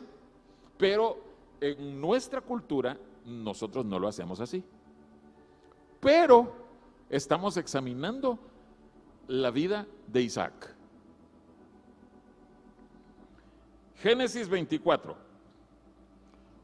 pero 0.76 1.18
en 1.60 2.00
nuestra 2.00 2.40
cultura 2.40 2.96
nosotros 3.24 3.84
no 3.84 3.98
lo 3.98 4.08
hacemos 4.08 4.40
así. 4.40 4.62
Pero 6.00 6.54
estamos 7.08 7.56
examinando 7.56 8.38
la 9.28 9.50
vida 9.50 9.86
de 10.06 10.22
Isaac. 10.22 10.74
Génesis 14.02 14.48
24, 14.48 15.16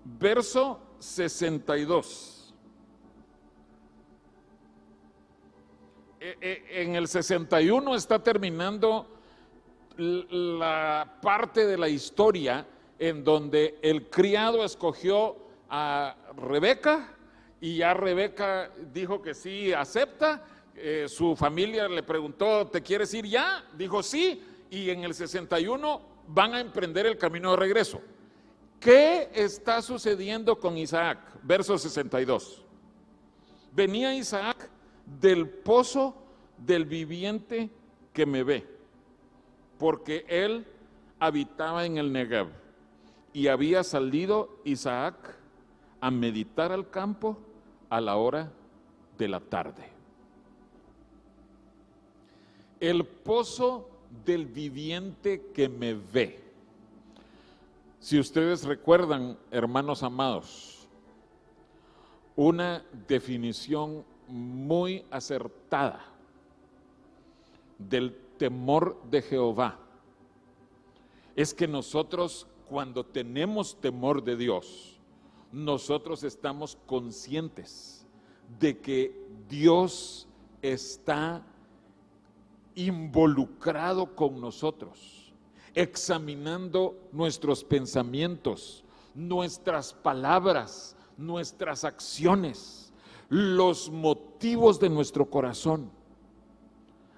verso 0.05 0.79
62. 0.99 2.55
E- 6.21 6.37
e- 6.41 6.83
En 6.83 6.97
el 6.97 7.09
61 7.09 7.95
está 7.95 8.23
terminando 8.23 9.07
la 9.97 11.19
parte 11.23 11.67
de 11.67 11.79
la 11.79 11.89
historia 11.89 12.67
en 13.01 13.25
donde 13.25 13.79
el 13.81 14.11
criado 14.11 14.63
escogió 14.63 15.35
a 15.71 16.15
Rebeca 16.37 17.17
y 17.59 17.79
ya 17.79 17.95
Rebeca 17.95 18.71
dijo 18.93 19.23
que 19.23 19.33
sí 19.33 19.73
acepta. 19.73 20.45
Eh, 20.77 21.07
su 21.09 21.35
familia 21.35 21.89
le 21.89 22.03
preguntó, 22.03 22.67
¿te 22.67 22.83
quieres 22.83 23.13
ir 23.15 23.25
ya? 23.27 23.65
Dijo 23.77 24.03
sí. 24.03 24.43
Y 24.71 24.91
en 24.91 25.03
el 25.03 25.15
61 25.15 26.03
van 26.29 26.55
a 26.55 26.61
emprender 26.61 27.07
el 27.07 27.17
camino 27.17 27.53
de 27.53 27.57
regreso. 27.57 28.03
¿Qué 28.79 29.31
está 29.35 29.81
sucediendo 29.81 30.59
con 30.59 30.77
Isaac? 30.77 31.19
Verso 31.43 31.79
62. 31.79 32.63
Venía 33.73 34.15
Isaac 34.15 34.69
del 35.07 35.49
pozo 35.49 36.15
del 36.59 36.85
viviente 36.85 37.71
que 38.13 38.27
me 38.27 38.43
ve, 38.43 38.67
porque 39.79 40.27
él 40.29 40.67
habitaba 41.19 41.87
en 41.87 41.97
el 41.97 42.13
Negev 42.13 42.60
y 43.33 43.49
había 43.49 43.85
salido 43.85 44.59
Isaac 44.65 45.37
a 46.01 46.11
meditar 46.11 46.73
al 46.73 46.91
campo 46.91 47.39
a 47.89 48.01
la 48.01 48.17
hora 48.17 48.51
de 49.19 49.29
la 49.29 49.41
tarde. 49.41 49.89
El 52.81 53.05
pozo 53.05 53.89
del 54.25 54.47
viviente 54.47 55.51
que 55.55 55.69
me 55.69 55.95
ve. 55.95 56.43
Si 58.01 58.19
ustedes 58.19 58.65
recuerdan, 58.65 59.37
hermanos 59.51 60.03
amados, 60.03 60.89
una 62.35 62.83
definición 63.07 64.05
muy 64.27 65.05
acertada 65.11 66.05
del 67.79 68.17
temor 68.39 69.01
de 69.11 69.21
Jehová 69.21 69.79
es 71.37 71.55
que 71.55 71.69
nosotros 71.69 72.47
cuando 72.71 73.05
tenemos 73.05 73.81
temor 73.81 74.23
de 74.23 74.37
Dios, 74.37 74.97
nosotros 75.51 76.23
estamos 76.23 76.79
conscientes 76.87 78.07
de 78.61 78.79
que 78.79 79.27
Dios 79.49 80.29
está 80.63 81.45
involucrado 82.77 84.15
con 84.15 84.41
nosotros, 84.41 85.33
examinando 85.75 86.97
nuestros 87.11 87.65
pensamientos, 87.65 88.85
nuestras 89.17 89.93
palabras, 89.93 90.95
nuestras 91.17 91.83
acciones, 91.83 92.93
los 93.29 93.91
motivos 93.91 94.79
de 94.79 94.91
nuestro 94.91 95.29
corazón. 95.29 95.91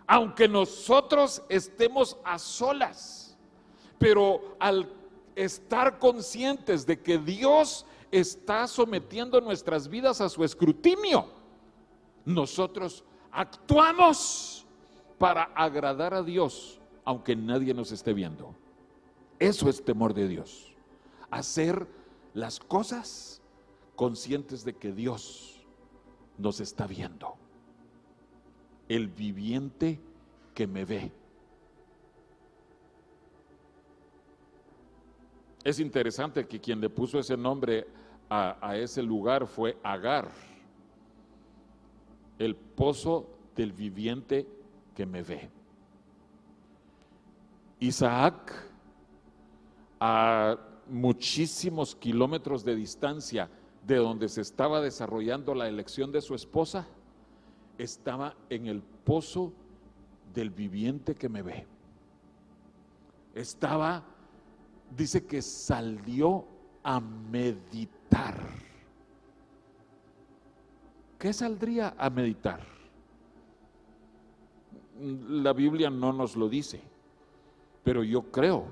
Aunque 0.06 0.49
nosotros 0.49 1.42
estemos 1.50 2.16
a 2.25 2.38
solas, 2.38 3.37
pero 3.99 4.56
al 4.59 5.01
estar 5.36 5.98
conscientes 5.98 6.86
de 6.86 7.00
que 7.00 7.18
Dios 7.18 7.86
está 8.10 8.66
sometiendo 8.66 9.40
nuestras 9.40 9.88
vidas 9.88 10.20
a 10.20 10.28
su 10.28 10.44
escrutinio, 10.44 11.26
nosotros 12.24 13.04
actuamos 13.30 14.66
para 15.18 15.44
agradar 15.54 16.14
a 16.14 16.22
Dios, 16.22 16.80
aunque 17.04 17.34
nadie 17.34 17.74
nos 17.74 17.92
esté 17.92 18.12
viendo. 18.12 18.54
Eso 19.38 19.68
es 19.68 19.84
temor 19.84 20.14
de 20.14 20.28
Dios. 20.28 20.72
Hacer 21.30 21.86
las 22.34 22.60
cosas 22.60 23.40
conscientes 23.96 24.64
de 24.64 24.75
que 24.75 24.92
Dios 24.92 25.64
nos 26.38 26.60
está 26.60 26.86
viendo. 26.86 27.36
El 28.88 29.08
viviente 29.08 30.00
que 30.54 30.66
me 30.66 30.84
ve. 30.84 31.12
Es 35.64 35.78
interesante 35.78 36.46
que 36.46 36.60
quien 36.60 36.80
le 36.80 36.90
puso 36.90 37.18
ese 37.18 37.36
nombre 37.36 37.86
a, 38.28 38.76
ese 38.76 39.02
lugar 39.02 39.46
fue 39.46 39.76
Agar, 39.82 40.30
el 42.38 42.56
pozo 42.56 43.28
del 43.54 43.72
viviente 43.72 44.46
que 44.94 45.04
me 45.04 45.22
ve. 45.22 45.50
Isaac, 47.78 48.52
a 50.00 50.56
muchísimos 50.88 51.94
kilómetros 51.94 52.64
de 52.64 52.75
distancia 52.75 53.50
de 53.86 53.96
donde 53.96 54.28
se 54.28 54.40
estaba 54.40 54.80
desarrollando 54.80 55.54
la 55.54 55.68
elección 55.68 56.10
de 56.10 56.20
su 56.20 56.34
esposa, 56.34 56.86
estaba 57.78 58.34
en 58.48 58.66
el 58.66 58.82
pozo 58.82 59.52
del 60.32 60.50
viviente 60.50 61.14
que 61.14 61.28
me 61.28 61.42
ve. 61.42 61.66
Estaba, 63.34 64.04
dice 64.97 65.26
que 65.26 65.43
salió 65.43 66.47
a 66.83 67.00
meditar. 67.00 68.37
¿Qué 71.19 71.33
saldría 71.33 71.95
a 71.97 72.11
meditar? 72.11 72.61
La 75.00 75.52
Biblia 75.52 75.91
no 75.91 76.13
nos 76.13 76.37
lo 76.37 76.49
dice, 76.49 76.81
pero 77.83 78.02
yo 78.02 78.31
creo 78.31 78.67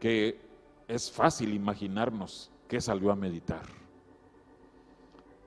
que 0.00 0.40
es 0.88 1.10
fácil 1.10 1.54
imaginarnos 1.54 2.50
que 2.68 2.80
salió 2.80 3.10
a 3.12 3.16
meditar. 3.16 3.62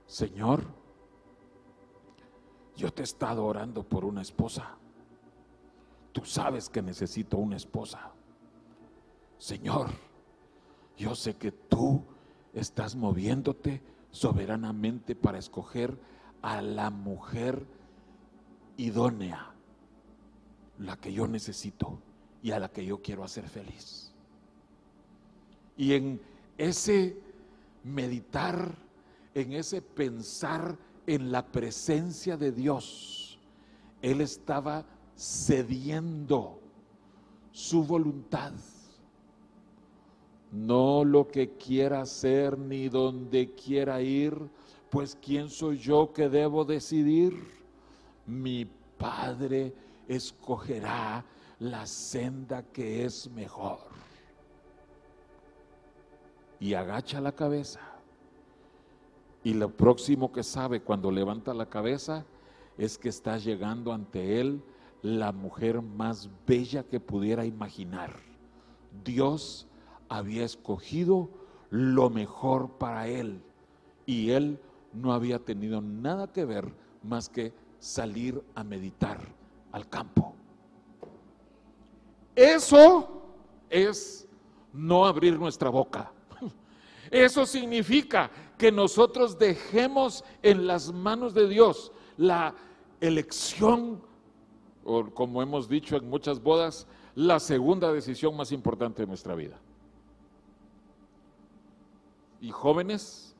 Señor, 0.06 0.64
yo 2.76 2.92
te 2.92 3.02
he 3.02 3.04
estado 3.04 3.46
orando 3.46 3.84
por 3.84 4.06
una 4.06 4.22
esposa. 4.22 4.76
Tú 6.12 6.26
sabes 6.26 6.70
que 6.70 6.82
necesito 6.82 7.38
una 7.38 7.58
esposa. 7.58 8.12
Señor, 9.40 9.90
yo 10.98 11.16
sé 11.16 11.38
que 11.38 11.52
tú 11.52 12.04
estás 12.54 12.96
moviéndote 12.96 13.82
soberanamente 14.12 15.16
para 15.16 15.40
escoger 15.40 15.98
a 16.42 16.62
la 16.62 16.90
mujer 16.90 17.66
idónea, 18.76 19.54
la 20.78 20.98
que 20.98 21.14
yo 21.14 21.28
necesito 21.28 22.00
y 22.44 22.52
a 22.52 22.60
la 22.60 22.70
que 22.70 22.86
yo 22.86 23.02
quiero 23.02 23.24
hacer 23.24 23.48
feliz. 23.48 24.14
Y 25.78 25.94
en 25.94 26.22
ese 26.58 27.18
meditar, 27.86 28.76
en 29.34 29.54
ese 29.54 29.82
pensar 29.82 30.78
en 31.08 31.32
la 31.32 31.46
presencia 31.46 32.36
de 32.36 32.52
Dios, 32.52 33.40
él 34.02 34.20
estaba 34.20 34.86
cediendo 35.16 36.60
su 37.52 37.86
voluntad. 37.86 38.54
No 40.52 41.04
lo 41.04 41.28
que 41.28 41.52
quiera 41.58 42.02
hacer 42.02 42.58
ni 42.58 42.90
donde 42.90 43.54
quiera 43.54 44.02
ir, 44.02 44.36
pues 44.90 45.18
¿quién 45.22 45.50
soy 45.50 45.78
yo 45.78 46.12
que 46.12 46.30
debo 46.30 46.66
decidir? 46.66 47.34
Mi 48.26 48.66
Padre 48.98 49.74
escogerá 50.08 51.24
la 51.60 51.86
senda 51.86 52.64
que 52.64 53.06
es 53.06 53.30
mejor. 53.32 53.80
Y 56.60 56.74
agacha 56.74 57.22
la 57.22 57.32
cabeza. 57.32 57.80
Y 59.44 59.54
lo 59.54 59.70
próximo 59.70 60.32
que 60.32 60.44
sabe 60.44 60.82
cuando 60.82 61.12
levanta 61.12 61.54
la 61.54 61.68
cabeza 61.68 62.26
es 62.78 62.98
que 62.98 63.10
está 63.10 63.38
llegando 63.38 63.94
ante 63.94 64.42
él 64.42 64.62
la 65.02 65.32
mujer 65.32 65.82
más 65.82 66.30
bella 66.46 66.84
que 66.84 67.00
pudiera 67.00 67.46
imaginar. 67.46 68.20
Dios 69.04 69.69
había 70.10 70.44
escogido 70.44 71.30
lo 71.70 72.10
mejor 72.10 72.72
para 72.78 73.08
él 73.08 73.42
y 74.06 74.32
él 74.32 74.60
no 74.94 75.14
había 75.14 75.40
tenido 75.40 75.82
nada 75.82 76.32
que 76.32 76.46
ver 76.46 76.74
más 77.04 77.30
que 77.30 77.54
salir 77.80 78.44
a 78.56 78.64
meditar 78.64 79.20
al 79.72 79.88
campo. 79.88 80.34
Eso 82.36 83.22
es 83.70 84.28
no 84.74 85.06
abrir 85.06 85.38
nuestra 85.38 85.70
boca. 85.70 86.12
Eso 87.12 87.46
significa 87.46 88.32
que 88.58 88.72
nosotros 88.72 89.38
dejemos 89.38 90.24
en 90.42 90.66
las 90.68 90.92
manos 90.92 91.34
de 91.34 91.48
Dios 91.48 91.92
la 92.18 92.56
elección, 93.00 94.02
o 94.84 95.06
como 95.12 95.42
hemos 95.42 95.70
dicho 95.70 95.96
en 95.96 96.10
muchas 96.10 96.42
bodas, 96.42 96.88
la 97.16 97.40
segunda 97.40 97.92
decisión 97.94 98.36
más 98.36 98.52
importante 98.52 99.02
de 99.04 99.08
nuestra 99.08 99.36
vida. 99.36 99.60
Y 102.42 102.52
jóvenes, 102.52 103.36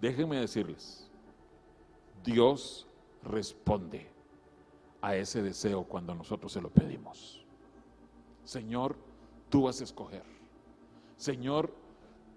déjenme 0.00 0.38
decirles, 0.38 1.10
Dios 2.24 2.86
responde 3.22 4.10
a 5.00 5.16
ese 5.16 5.42
deseo 5.42 5.84
cuando 5.84 6.14
nosotros 6.14 6.52
se 6.52 6.60
lo 6.60 6.68
pedimos. 6.68 7.44
Señor, 8.44 8.96
tú 9.48 9.62
vas 9.62 9.80
a 9.80 9.84
escoger. 9.84 10.24
Señor, 11.16 11.72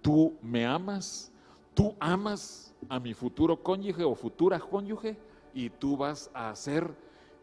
tú 0.02 0.38
me 0.42 0.66
amas, 0.66 1.32
tú 1.74 1.96
amas 2.00 2.74
a 2.90 3.00
mi 3.00 3.14
futuro 3.14 3.62
cónyuge 3.62 4.04
o 4.04 4.16
futura 4.16 4.60
cónyuge 4.60 5.18
y 5.54 5.70
tú 5.70 5.98
vas 5.98 6.30
a 6.34 6.50
hacer 6.50 6.90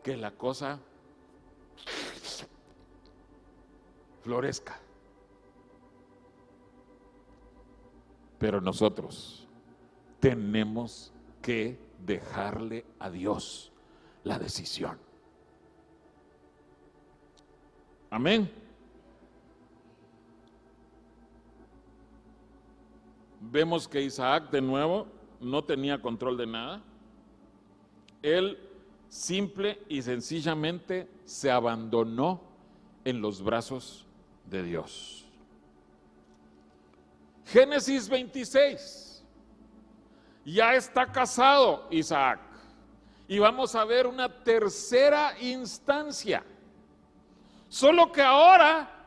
que 0.02 0.16
la 0.16 0.30
cosa 0.30 0.80
florezca. 4.22 4.80
Pero 8.38 8.60
nosotros 8.60 9.46
tenemos 10.20 11.12
que 11.42 11.78
dejarle 12.04 12.84
a 12.98 13.10
Dios 13.10 13.72
la 14.24 14.38
decisión. 14.38 14.98
Amén. 18.10 18.50
Vemos 23.40 23.86
que 23.86 24.02
Isaac 24.02 24.50
de 24.50 24.60
nuevo 24.60 25.06
no 25.40 25.62
tenía 25.64 26.00
control 26.00 26.36
de 26.36 26.46
nada. 26.46 26.82
Él 28.22 28.58
simple 29.08 29.80
y 29.88 30.02
sencillamente 30.02 31.08
se 31.24 31.50
abandonó 31.50 32.42
en 33.04 33.20
los 33.20 33.42
brazos 33.42 34.06
de 34.50 34.62
Dios. 34.62 35.27
Génesis 37.52 38.08
26. 38.08 39.24
Ya 40.44 40.74
está 40.74 41.10
casado 41.10 41.86
Isaac. 41.90 42.40
Y 43.26 43.38
vamos 43.38 43.74
a 43.74 43.84
ver 43.84 44.06
una 44.06 44.42
tercera 44.42 45.34
instancia. 45.40 46.42
Solo 47.68 48.10
que 48.10 48.22
ahora 48.22 49.06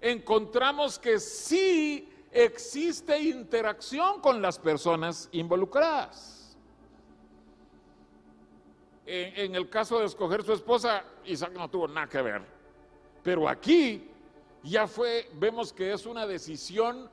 encontramos 0.00 0.98
que 0.98 1.18
sí 1.18 2.08
existe 2.30 3.18
interacción 3.18 4.20
con 4.20 4.40
las 4.40 4.58
personas 4.58 5.28
involucradas. 5.32 6.56
En, 9.04 9.54
el 9.54 9.68
caso 9.68 10.00
de 10.00 10.06
escoger 10.06 10.42
su 10.42 10.52
esposa, 10.52 11.04
Isaac 11.24 11.52
no 11.52 11.70
tuvo 11.70 11.86
nada 11.86 12.08
que 12.08 12.20
ver. 12.20 12.42
Pero 13.22 13.48
aquí 13.48 14.10
ya 14.64 14.88
fue, 14.88 15.30
vemos 15.34 15.72
que 15.72 15.92
es 15.92 16.06
una 16.06 16.26
decisión 16.26 17.08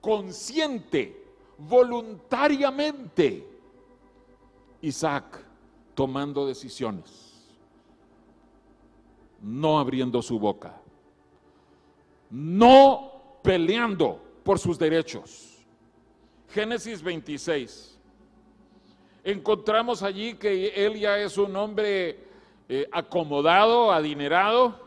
consciente, 0.00 1.24
voluntariamente. 1.58 3.46
Isaac 4.80 5.44
tomando 5.94 6.46
decisiones, 6.46 7.58
no 9.42 9.78
abriendo 9.78 10.22
su 10.22 10.38
boca, 10.38 10.80
no 12.30 13.40
peleando 13.42 14.22
por 14.44 14.58
sus 14.58 14.78
derechos. 14.78 15.56
Génesis 16.50 17.02
26. 17.02 17.98
Encontramos 19.24 20.02
allí 20.02 20.34
que 20.34 20.68
él 20.68 20.98
ya 20.98 21.18
es 21.18 21.36
un 21.36 21.54
hombre 21.56 22.18
eh, 22.68 22.88
acomodado, 22.92 23.90
adinerado. 23.90 24.78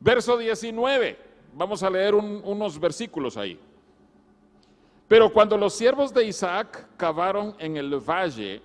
Verso 0.00 0.36
19. 0.36 1.18
Vamos 1.54 1.82
a 1.82 1.90
leer 1.90 2.14
unos 2.14 2.78
versículos 2.78 3.36
ahí. 3.36 3.58
Pero 5.06 5.32
cuando 5.32 5.56
los 5.56 5.74
siervos 5.74 6.12
de 6.12 6.24
Isaac 6.24 6.88
cavaron 6.96 7.54
en 7.58 7.76
el 7.76 7.94
valle 8.00 8.60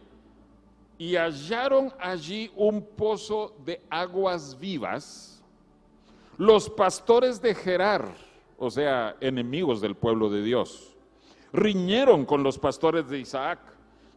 y 0.98 1.16
hallaron 1.16 1.94
allí 2.00 2.52
un 2.56 2.82
pozo 2.82 3.56
de 3.64 3.82
aguas 3.90 4.58
vivas, 4.60 5.44
los 6.38 6.70
pastores 6.70 7.42
de 7.42 7.54
Gerar, 7.54 8.06
o 8.58 8.72
sea, 8.72 9.16
enemigos 9.20 9.82
del 9.82 9.96
pueblo 9.96 10.30
de 10.30 10.42
Dios, 10.42 10.96
riñeron 11.54 12.26
con 12.26 12.42
los 12.42 12.58
pastores 12.58 13.08
de 13.10 13.20
Isaac, 13.20 13.60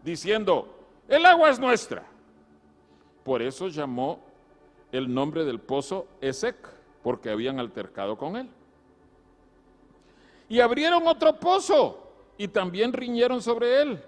diciendo, 0.03 0.69
el 1.09 1.27
agua 1.27 1.51
es 1.51 1.59
nuestra. 1.59 2.05
Por 3.25 3.43
eso 3.43 3.69
llamó 3.69 4.21
el 4.93 5.13
nombre 5.13 5.45
del 5.45 5.61
pozo 5.61 6.07
Esec, 6.21 6.57
porque 7.03 7.31
habían 7.31 7.59
altercado 7.59 8.17
con 8.17 8.37
él. 8.37 8.49
Y 10.53 10.61
abrieron 10.61 11.07
otro 11.07 11.35
pozo 11.41 12.13
y 12.37 12.47
también 12.47 12.93
riñeron 12.93 13.41
sobre 13.41 13.81
él. 13.81 14.05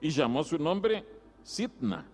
Y 0.00 0.10
llamó 0.10 0.44
su 0.44 0.56
nombre 0.56 1.04
Sitna. 1.42 2.06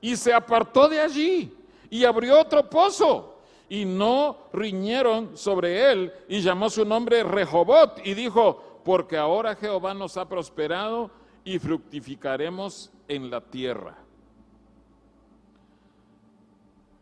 Y 0.00 0.16
se 0.16 0.32
apartó 0.32 0.88
de 0.88 0.98
allí 0.98 1.54
y 1.90 2.06
abrió 2.06 2.40
otro 2.40 2.70
pozo 2.70 3.36
y 3.68 3.84
no 3.84 4.48
riñeron 4.54 5.36
sobre 5.36 5.92
él 5.92 6.14
y 6.28 6.40
llamó 6.40 6.70
su 6.70 6.86
nombre 6.86 7.22
Rehobot 7.22 8.00
y 8.06 8.14
dijo, 8.14 8.80
porque 8.86 9.18
ahora 9.18 9.54
Jehová 9.54 9.92
nos 9.92 10.16
ha 10.16 10.26
prosperado 10.26 11.10
y 11.44 11.58
fructificaremos 11.58 12.90
en 13.06 13.30
la 13.30 13.42
tierra. 13.42 13.98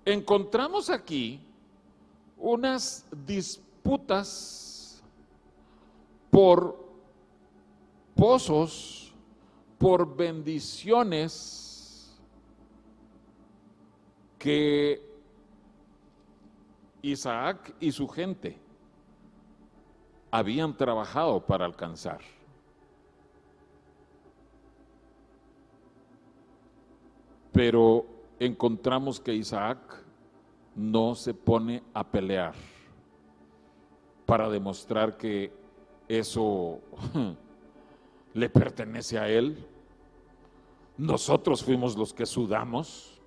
Encontramos 0.04 0.90
aquí 0.90 1.40
unas 2.37 3.06
disputas 3.24 4.69
por 6.30 6.78
pozos, 8.14 9.12
por 9.78 10.16
bendiciones 10.16 12.18
que 14.38 15.02
Isaac 17.02 17.74
y 17.80 17.92
su 17.92 18.08
gente 18.08 18.58
habían 20.30 20.76
trabajado 20.76 21.44
para 21.44 21.64
alcanzar. 21.64 22.20
Pero 27.52 28.06
encontramos 28.38 29.18
que 29.18 29.34
Isaac 29.34 30.04
no 30.74 31.14
se 31.14 31.34
pone 31.34 31.82
a 31.92 32.04
pelear 32.04 32.54
para 34.24 34.48
demostrar 34.48 35.16
que 35.16 35.52
eso 36.11 36.81
le 38.35 38.51
pertenece 38.51 39.16
a 39.16 39.29
él. 39.29 39.64
Nosotros 40.99 41.62
fuimos 41.62 41.96
los 41.96 42.12
que 42.12 42.27
sudamos. 42.27 43.20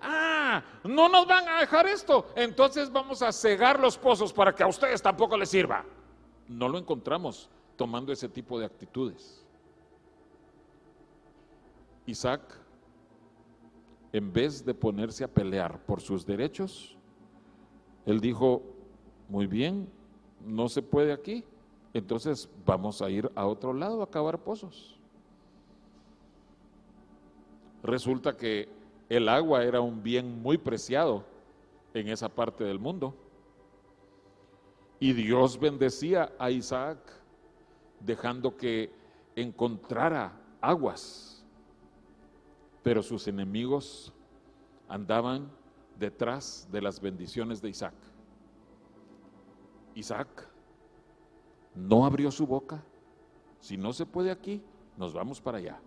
Ah, 0.00 0.62
no 0.82 1.08
nos 1.08 1.26
van 1.26 1.48
a 1.48 1.60
dejar 1.60 1.86
esto, 1.86 2.26
entonces 2.34 2.90
vamos 2.90 3.22
a 3.22 3.30
cegar 3.30 3.78
los 3.78 3.96
pozos 3.96 4.32
para 4.32 4.52
que 4.52 4.64
a 4.64 4.66
ustedes 4.66 5.00
tampoco 5.00 5.38
les 5.38 5.48
sirva. 5.48 5.84
No 6.48 6.68
lo 6.68 6.78
encontramos 6.78 7.48
tomando 7.76 8.12
ese 8.12 8.28
tipo 8.28 8.58
de 8.58 8.66
actitudes. 8.66 9.46
Isaac, 12.06 12.42
en 14.12 14.32
vez 14.32 14.64
de 14.64 14.74
ponerse 14.74 15.22
a 15.22 15.28
pelear 15.28 15.80
por 15.86 16.00
sus 16.00 16.26
derechos, 16.26 16.96
él 18.04 18.20
dijo, 18.20 18.62
muy 19.28 19.46
bien, 19.46 19.88
no 20.44 20.68
se 20.68 20.82
puede 20.82 21.12
aquí, 21.12 21.44
entonces 21.92 22.48
vamos 22.64 23.02
a 23.02 23.10
ir 23.10 23.30
a 23.34 23.46
otro 23.46 23.72
lado 23.72 24.02
a 24.02 24.10
cavar 24.10 24.38
pozos. 24.38 24.96
Resulta 27.82 28.36
que 28.36 28.68
el 29.08 29.28
agua 29.28 29.64
era 29.64 29.80
un 29.80 30.02
bien 30.02 30.40
muy 30.40 30.58
preciado 30.58 31.24
en 31.94 32.08
esa 32.08 32.28
parte 32.28 32.64
del 32.64 32.78
mundo. 32.78 33.14
Y 35.00 35.14
Dios 35.14 35.58
bendecía 35.58 36.32
a 36.38 36.50
Isaac 36.50 36.98
dejando 38.00 38.56
que 38.56 38.92
encontrara 39.34 40.32
aguas. 40.60 41.44
Pero 42.82 43.02
sus 43.02 43.26
enemigos 43.26 44.12
andaban 44.88 45.50
detrás 45.98 46.68
de 46.70 46.82
las 46.82 47.00
bendiciones 47.00 47.60
de 47.60 47.70
Isaac. 47.70 47.94
Isaac 49.94 50.49
no 51.74 52.04
abrió 52.04 52.30
su 52.30 52.46
boca. 52.46 52.82
Si 53.60 53.76
no 53.76 53.92
se 53.92 54.06
puede 54.06 54.30
aquí, 54.30 54.62
nos 54.96 55.12
vamos 55.12 55.40
para 55.40 55.58
allá. 55.58 55.80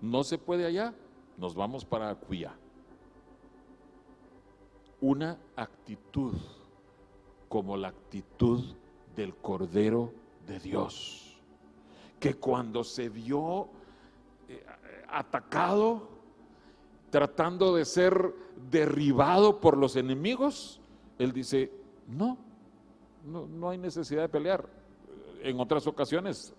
No 0.00 0.24
se 0.24 0.38
puede 0.38 0.66
allá, 0.66 0.94
nos 1.36 1.54
vamos 1.54 1.84
para 1.84 2.10
Acuía. 2.10 2.54
Una 5.00 5.38
actitud 5.56 6.34
como 7.48 7.76
la 7.76 7.88
actitud 7.88 8.62
del 9.16 9.34
Cordero 9.34 10.12
de 10.46 10.58
Dios, 10.58 11.38
que 12.18 12.34
cuando 12.34 12.84
se 12.84 13.08
vio 13.08 13.68
eh, 14.48 14.64
atacado, 15.08 16.08
tratando 17.10 17.74
de 17.74 17.84
ser 17.84 18.34
derribado 18.70 19.60
por 19.60 19.76
los 19.76 19.96
enemigos, 19.96 20.80
él 21.18 21.32
dice, 21.32 21.72
no, 22.06 22.38
no, 23.24 23.46
no 23.46 23.70
hay 23.70 23.78
necesidad 23.78 24.22
de 24.22 24.28
pelear. 24.28 24.79
En 25.42 25.58
otras 25.58 25.86
ocasiones, 25.86 26.54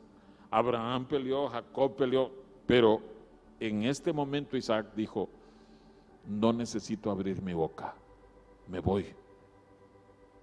Abraham 0.49 1.05
peleó, 1.05 1.47
Jacob 1.47 1.95
peleó, 1.95 2.31
pero 2.65 3.01
en 3.59 3.83
este 3.83 4.11
momento 4.11 4.57
Isaac 4.57 4.87
dijo, 4.95 5.29
no 6.27 6.51
necesito 6.51 7.11
abrir 7.11 7.41
mi 7.41 7.53
boca, 7.53 7.93
me 8.67 8.79
voy 8.79 9.05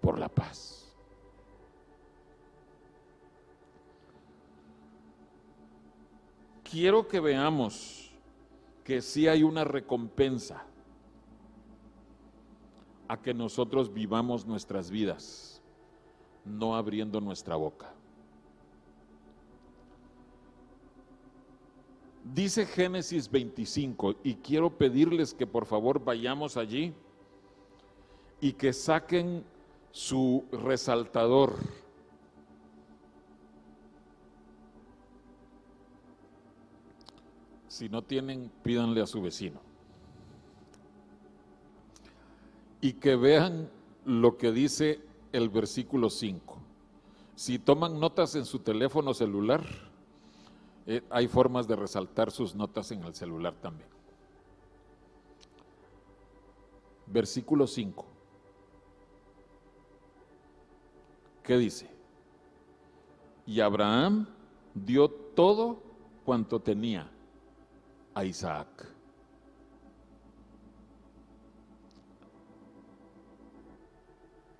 por 0.00 0.18
la 0.18 0.28
paz. 0.28 0.96
Quiero 6.62 7.08
que 7.08 7.18
veamos 7.18 8.10
que 8.84 9.00
sí 9.02 9.26
hay 9.26 9.42
una 9.42 9.64
recompensa 9.64 10.64
a 13.08 13.20
que 13.20 13.32
nosotros 13.32 13.92
vivamos 13.92 14.46
nuestras 14.46 14.90
vidas, 14.90 15.62
no 16.44 16.76
abriendo 16.76 17.20
nuestra 17.20 17.56
boca. 17.56 17.94
Dice 22.34 22.66
Génesis 22.66 23.30
25, 23.30 24.16
y 24.22 24.34
quiero 24.34 24.76
pedirles 24.76 25.32
que 25.32 25.46
por 25.46 25.64
favor 25.64 26.04
vayamos 26.04 26.58
allí 26.58 26.92
y 28.40 28.52
que 28.52 28.74
saquen 28.74 29.44
su 29.92 30.44
resaltador. 30.52 31.56
Si 37.66 37.88
no 37.88 38.02
tienen, 38.02 38.50
pídanle 38.62 39.00
a 39.00 39.06
su 39.06 39.22
vecino. 39.22 39.60
Y 42.82 42.94
que 42.94 43.16
vean 43.16 43.70
lo 44.04 44.36
que 44.36 44.52
dice 44.52 45.00
el 45.32 45.48
versículo 45.48 46.10
5. 46.10 46.58
Si 47.36 47.58
toman 47.58 47.98
notas 47.98 48.34
en 48.34 48.44
su 48.44 48.58
teléfono 48.58 49.14
celular, 49.14 49.87
eh, 50.90 51.04
hay 51.10 51.28
formas 51.28 51.68
de 51.68 51.76
resaltar 51.76 52.30
sus 52.30 52.54
notas 52.54 52.90
en 52.92 53.04
el 53.04 53.14
celular 53.14 53.54
también. 53.60 53.90
Versículo 57.06 57.66
5. 57.66 58.06
¿Qué 61.42 61.58
dice? 61.58 61.90
Y 63.44 63.60
Abraham 63.60 64.28
dio 64.72 65.10
todo 65.10 65.82
cuanto 66.24 66.58
tenía 66.58 67.10
a 68.14 68.24
Isaac. 68.24 68.88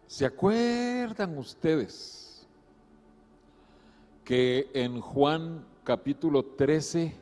¿Se 0.06 0.26
acuerdan 0.26 1.38
ustedes 1.38 2.46
que 4.24 4.70
en 4.74 5.00
Juan 5.00 5.64
capítulo 5.88 6.44
13, 6.44 7.14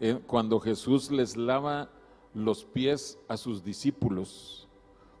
eh, 0.00 0.18
cuando 0.26 0.58
Jesús 0.58 1.10
les 1.10 1.36
lava 1.36 1.90
los 2.32 2.64
pies 2.64 3.18
a 3.28 3.36
sus 3.36 3.62
discípulos, 3.62 4.66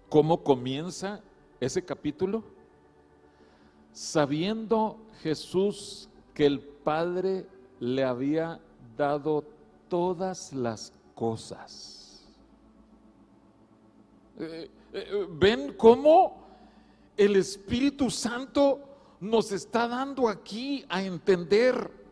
¿cómo 0.08 0.42
comienza 0.42 1.20
ese 1.60 1.84
capítulo? 1.84 2.42
Sabiendo 3.92 4.96
Jesús 5.20 6.08
que 6.32 6.46
el 6.46 6.60
Padre 6.60 7.46
le 7.80 8.02
había 8.02 8.62
dado 8.96 9.44
todas 9.90 10.54
las 10.54 10.94
cosas. 11.14 12.24
Eh, 14.38 14.70
eh, 14.94 15.26
¿Ven 15.32 15.74
cómo 15.74 16.46
el 17.14 17.36
Espíritu 17.36 18.08
Santo 18.08 18.80
nos 19.20 19.52
está 19.52 19.86
dando 19.86 20.30
aquí 20.30 20.82
a 20.88 21.02
entender 21.02 22.05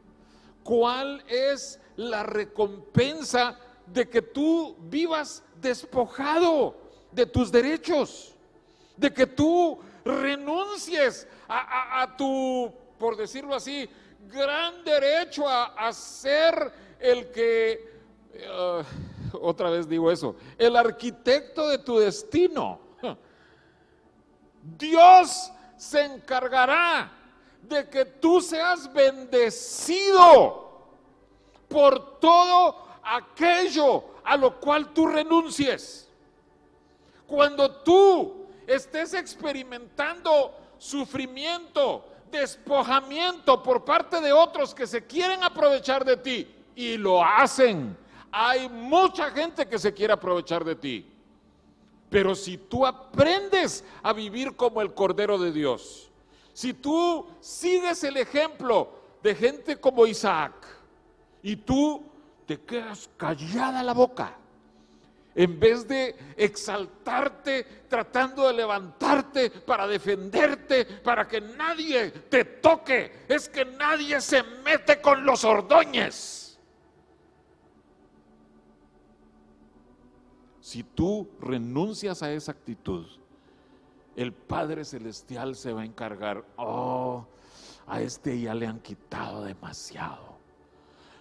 cuál 0.64 1.22
es 1.28 1.78
la 1.96 2.24
recompensa 2.24 3.56
de 3.86 4.08
que 4.08 4.22
tú 4.22 4.76
vivas 4.80 5.44
despojado 5.60 6.74
de 7.12 7.26
tus 7.26 7.52
derechos, 7.52 8.34
de 8.96 9.12
que 9.12 9.26
tú 9.26 9.78
renuncies 10.04 11.28
a, 11.48 12.14
tu, 12.16 12.72
por 12.98 13.16
decirlo 13.16 13.54
así, 13.54 13.88
gran 14.28 14.82
derecho 14.82 15.48
a, 15.48 15.92
ser 15.92 16.72
el 16.98 17.30
que, 17.30 18.00
eh, 18.32 18.82
otra 19.32 19.70
vez 19.70 19.88
digo 19.88 20.10
eso, 20.10 20.34
el 20.58 20.74
arquitecto 20.76 21.68
de 21.68 21.78
tu 21.78 21.98
destino. 21.98 22.80
Dios 24.78 25.52
se 25.76 26.04
encargará 26.04 27.12
de 27.68 27.88
que 27.88 28.04
tú 28.04 28.40
seas 28.40 28.92
bendecido 28.92 30.64
por 31.68 32.18
todo 32.20 32.76
aquello 33.02 34.04
a 34.22 34.36
lo 34.36 34.58
cual 34.60 34.92
tú 34.92 35.06
renuncies. 35.06 36.08
Cuando 37.26 37.70
tú 37.70 38.46
estés 38.66 39.14
experimentando 39.14 40.54
sufrimiento, 40.78 42.04
despojamiento 42.30 43.62
por 43.62 43.84
parte 43.84 44.20
de 44.20 44.32
otros 44.32 44.74
que 44.74 44.86
se 44.86 45.06
quieren 45.06 45.42
aprovechar 45.42 46.04
de 46.04 46.16
ti 46.16 46.54
y 46.74 46.96
lo 46.96 47.24
hacen, 47.24 47.96
hay 48.30 48.68
mucha 48.68 49.30
gente 49.30 49.66
que 49.66 49.78
se 49.78 49.94
quiere 49.94 50.12
aprovechar 50.12 50.64
de 50.64 50.74
ti. 50.74 51.10
Pero 52.10 52.34
si 52.34 52.56
tú 52.56 52.86
aprendes 52.86 53.84
a 54.02 54.12
vivir 54.12 54.54
como 54.54 54.80
el 54.80 54.92
Cordero 54.92 55.38
de 55.38 55.52
Dios, 55.52 56.10
si 56.54 56.72
tú 56.72 57.26
sigues 57.40 58.04
el 58.04 58.16
ejemplo 58.16 58.88
de 59.22 59.34
gente 59.34 59.76
como 59.76 60.06
Isaac 60.06 60.54
y 61.42 61.56
tú 61.56 62.02
te 62.46 62.60
quedas 62.60 63.10
callada 63.16 63.82
la 63.82 63.92
boca, 63.92 64.38
en 65.34 65.58
vez 65.58 65.88
de 65.88 66.14
exaltarte, 66.36 67.64
tratando 67.88 68.46
de 68.46 68.54
levantarte 68.54 69.50
para 69.50 69.88
defenderte, 69.88 70.84
para 70.84 71.26
que 71.26 71.40
nadie 71.40 72.12
te 72.12 72.44
toque, 72.44 73.24
es 73.28 73.48
que 73.48 73.64
nadie 73.64 74.20
se 74.20 74.44
mete 74.64 75.00
con 75.00 75.26
los 75.26 75.42
ordoñes. 75.44 76.56
Si 80.60 80.84
tú 80.84 81.28
renuncias 81.40 82.22
a 82.22 82.32
esa 82.32 82.52
actitud, 82.52 83.06
el 84.16 84.32
Padre 84.32 84.84
Celestial 84.84 85.56
se 85.56 85.72
va 85.72 85.82
a 85.82 85.84
encargar, 85.84 86.44
oh, 86.56 87.26
a 87.86 88.00
este 88.00 88.40
ya 88.40 88.54
le 88.54 88.66
han 88.66 88.80
quitado 88.80 89.44
demasiado. 89.44 90.34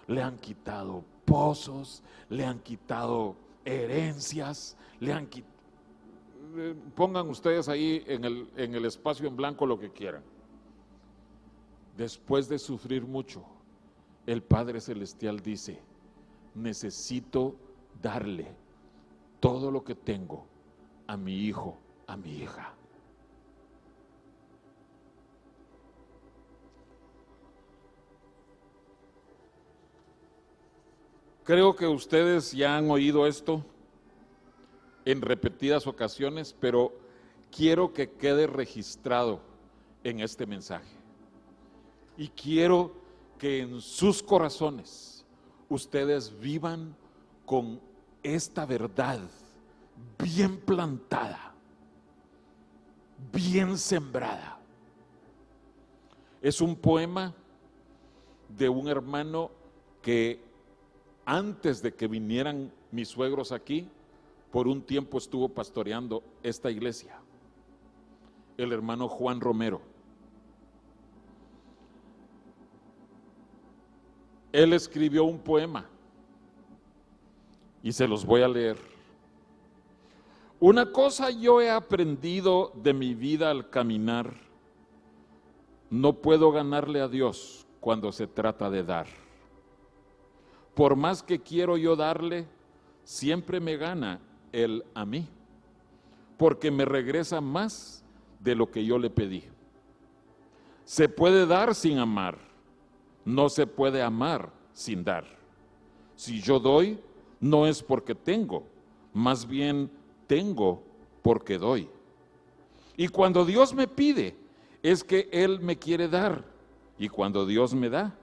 Le 0.07 0.21
han 0.21 0.37
quitado 0.37 1.03
pozos, 1.25 2.03
le 2.29 2.45
han 2.45 2.59
quitado 2.59 3.35
herencias, 3.65 4.77
le 4.99 5.13
han 5.13 5.27
quitado... 5.27 5.53
Eh, 6.55 6.75
pongan 6.95 7.29
ustedes 7.29 7.67
ahí 7.67 8.03
en 8.05 8.25
el, 8.25 8.49
en 8.55 8.75
el 8.75 8.85
espacio 8.85 9.27
en 9.27 9.35
blanco 9.35 9.65
lo 9.65 9.79
que 9.79 9.89
quieran. 9.91 10.23
Después 11.97 12.47
de 12.47 12.59
sufrir 12.59 13.05
mucho, 13.05 13.43
el 14.25 14.43
Padre 14.43 14.81
Celestial 14.81 15.39
dice, 15.39 15.79
necesito 16.55 17.55
darle 18.01 18.47
todo 19.39 19.71
lo 19.71 19.83
que 19.83 19.95
tengo 19.95 20.45
a 21.07 21.17
mi 21.17 21.45
hijo, 21.45 21.77
a 22.07 22.17
mi 22.17 22.37
hija. 22.37 22.73
Creo 31.43 31.75
que 31.75 31.87
ustedes 31.87 32.53
ya 32.53 32.77
han 32.77 32.89
oído 32.89 33.27
esto 33.27 33.65
en 35.03 35.21
repetidas 35.21 35.85
ocasiones, 35.87 36.55
pero 36.57 36.93
quiero 37.51 37.93
que 37.93 38.11
quede 38.11 38.47
registrado 38.47 39.41
en 40.05 40.21
este 40.21 40.45
mensaje. 40.45 40.95
Y 42.17 42.29
quiero 42.29 42.93
que 43.37 43.59
en 43.59 43.81
sus 43.81 44.23
corazones 44.23 45.25
ustedes 45.67 46.39
vivan 46.39 46.95
con 47.45 47.81
esta 48.21 48.65
verdad 48.65 49.19
bien 50.17 50.57
plantada, 50.61 51.53
bien 53.33 53.77
sembrada. 53.77 54.59
Es 56.41 56.61
un 56.61 56.73
poema 56.75 57.33
de 58.47 58.69
un 58.69 58.87
hermano 58.87 59.51
que 60.01 60.52
antes 61.25 61.81
de 61.81 61.93
que 61.93 62.07
vinieran 62.07 62.71
mis 62.91 63.07
suegros 63.07 63.51
aquí, 63.51 63.87
por 64.51 64.67
un 64.67 64.81
tiempo 64.81 65.17
estuvo 65.17 65.49
pastoreando 65.49 66.23
esta 66.43 66.69
iglesia, 66.69 67.19
el 68.57 68.71
hermano 68.71 69.07
Juan 69.07 69.41
Romero. 69.41 69.81
Él 74.51 74.73
escribió 74.73 75.23
un 75.23 75.39
poema 75.39 75.89
y 77.81 77.91
se 77.91 78.07
los 78.07 78.23
voy 78.23 78.43
a 78.43 78.47
leer. 78.47 78.77
Una 80.59 80.91
cosa 80.91 81.31
yo 81.31 81.59
he 81.59 81.71
aprendido 81.71 82.71
de 82.75 82.93
mi 82.93 83.15
vida 83.15 83.49
al 83.49 83.69
caminar. 83.69 84.35
No 85.89 86.13
puedo 86.13 86.51
ganarle 86.51 87.01
a 87.01 87.07
Dios 87.07 87.65
cuando 87.79 88.11
se 88.11 88.27
trata 88.27 88.69
de 88.69 88.83
dar 88.83 89.22
por 90.73 90.95
más 90.95 91.21
que 91.21 91.39
quiero 91.39 91.77
yo 91.77 91.95
darle, 91.95 92.47
siempre 93.03 93.59
me 93.59 93.77
gana 93.77 94.19
Él 94.51 94.83
a 94.93 95.05
mí, 95.05 95.27
porque 96.37 96.71
me 96.71 96.85
regresa 96.85 97.41
más 97.41 98.03
de 98.39 98.55
lo 98.55 98.69
que 98.69 98.85
yo 98.85 98.97
le 98.97 99.09
pedí. 99.09 99.43
Se 100.85 101.07
puede 101.07 101.45
dar 101.45 101.75
sin 101.75 101.99
amar, 101.99 102.37
no 103.25 103.49
se 103.49 103.67
puede 103.67 104.01
amar 104.01 104.51
sin 104.73 105.03
dar. 105.03 105.25
Si 106.15 106.41
yo 106.41 106.59
doy, 106.59 106.99
no 107.39 107.67
es 107.67 107.81
porque 107.81 108.15
tengo, 108.15 108.65
más 109.13 109.47
bien 109.47 109.89
tengo 110.27 110.83
porque 111.21 111.57
doy. 111.57 111.89
Y 112.97 113.07
cuando 113.07 113.45
Dios 113.45 113.73
me 113.73 113.87
pide, 113.87 114.35
es 114.81 115.03
que 115.03 115.29
Él 115.31 115.59
me 115.59 115.77
quiere 115.77 116.07
dar. 116.07 116.43
Y 116.97 117.09
cuando 117.09 117.45
Dios 117.45 117.73
me 117.73 117.89
da, 117.89 118.15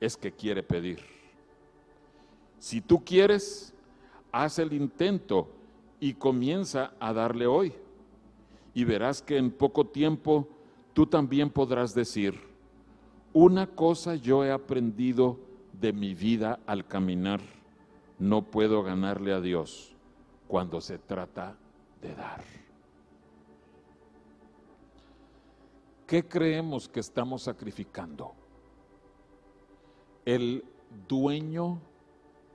es 0.00 0.16
que 0.16 0.32
quiere 0.32 0.62
pedir. 0.62 1.00
Si 2.62 2.80
tú 2.80 3.04
quieres, 3.04 3.74
haz 4.30 4.60
el 4.60 4.72
intento 4.72 5.48
y 5.98 6.14
comienza 6.14 6.92
a 7.00 7.12
darle 7.12 7.48
hoy. 7.48 7.74
Y 8.72 8.84
verás 8.84 9.20
que 9.20 9.36
en 9.36 9.50
poco 9.50 9.88
tiempo 9.88 10.46
tú 10.92 11.04
también 11.04 11.50
podrás 11.50 11.92
decir, 11.92 12.38
una 13.32 13.66
cosa 13.66 14.14
yo 14.14 14.44
he 14.44 14.52
aprendido 14.52 15.40
de 15.72 15.92
mi 15.92 16.14
vida 16.14 16.60
al 16.64 16.86
caminar, 16.86 17.40
no 18.20 18.42
puedo 18.42 18.84
ganarle 18.84 19.32
a 19.32 19.40
Dios 19.40 19.96
cuando 20.46 20.80
se 20.80 20.98
trata 20.98 21.56
de 22.00 22.14
dar. 22.14 22.44
¿Qué 26.06 26.28
creemos 26.28 26.88
que 26.88 27.00
estamos 27.00 27.42
sacrificando? 27.42 28.34
El 30.24 30.64
dueño 31.08 31.80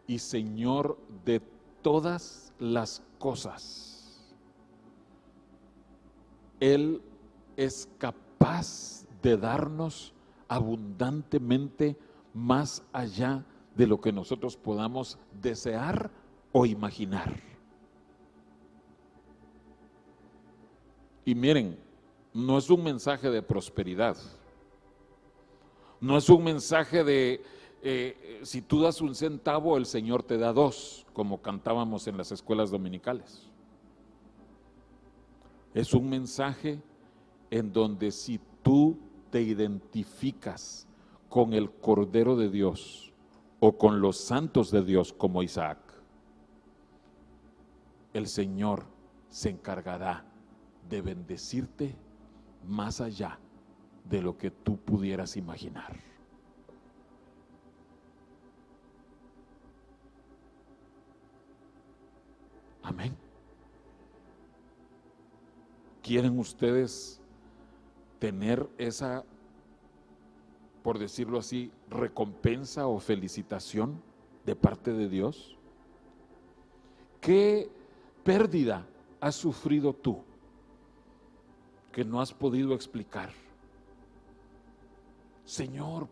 y 0.08 0.20
Señor 0.20 0.98
de 1.26 1.42
todas 1.82 2.54
las 2.60 3.04
cosas. 3.20 4.26
Él 6.60 7.02
es 7.56 7.88
capaz 7.98 9.06
de 9.22 9.38
darnos 9.38 10.14
abundantemente 10.48 11.98
más 12.34 12.84
allá 12.94 13.44
de 13.76 13.86
lo 13.86 14.00
que 14.00 14.12
nosotros 14.12 14.58
podamos 14.58 15.18
desear 15.42 16.10
o 16.52 16.66
imaginar. 16.66 17.40
Y 21.26 21.36
miren, 21.36 21.78
no 22.34 22.58
es 22.58 22.70
un 22.70 22.84
mensaje 22.84 23.30
de 23.30 23.42
prosperidad, 23.42 24.16
no 26.00 26.18
es 26.18 26.30
un 26.30 26.44
mensaje 26.44 27.04
de 27.04 27.44
eh, 27.82 28.40
si 28.44 28.62
tú 28.62 28.82
das 28.82 29.02
un 29.02 29.16
centavo, 29.16 29.78
el 29.78 29.86
Señor 29.86 30.24
te 30.24 30.38
da 30.38 30.54
dos, 30.54 31.06
como 31.14 31.42
cantábamos 31.42 32.08
en 32.08 32.18
las 32.18 32.32
escuelas 32.32 32.72
dominicales. 32.72 33.50
Es 35.74 35.94
un 35.94 36.10
mensaje 36.10 36.82
en 37.52 37.72
donde 37.72 38.12
si 38.12 38.40
tú 38.64 38.98
te 39.30 39.42
identificas 39.42 40.88
con 41.30 41.54
el 41.54 41.72
Cordero 41.72 42.36
de 42.36 42.50
Dios 42.50 43.14
o 43.60 43.78
con 43.78 44.02
los 44.02 44.18
santos 44.18 44.72
de 44.72 44.84
Dios 44.84 45.14
como 45.14 45.44
Isaac, 45.44 45.78
el 48.14 48.28
Señor 48.28 48.86
se 49.30 49.50
encargará 49.50 50.26
de 50.90 51.02
bendecirte 51.02 51.96
más 52.66 53.02
allá 53.02 53.40
de 54.10 54.22
lo 54.22 54.38
que 54.38 54.52
tú 54.52 54.78
pudieras 54.78 55.38
imaginar. 55.38 55.96
Amén. 62.88 63.14
¿Quieren 66.02 66.40
ustedes 66.40 67.20
tener 68.18 68.66
esa, 68.78 69.26
por 70.84 70.98
decirlo 70.98 71.38
así, 71.38 71.70
recompensa 71.90 72.88
o 72.88 72.98
felicitación 73.02 74.02
de 74.46 74.56
parte 74.56 74.94
de 74.94 75.10
Dios? 75.10 75.58
¿Qué 77.20 77.70
pérdida 78.24 78.88
has 79.20 79.36
sufrido 79.36 79.92
tú 79.92 80.24
que 81.92 82.06
no 82.06 82.22
has 82.22 82.34
podido 82.34 82.74
explicar? 82.74 83.32
Señor, 85.44 86.08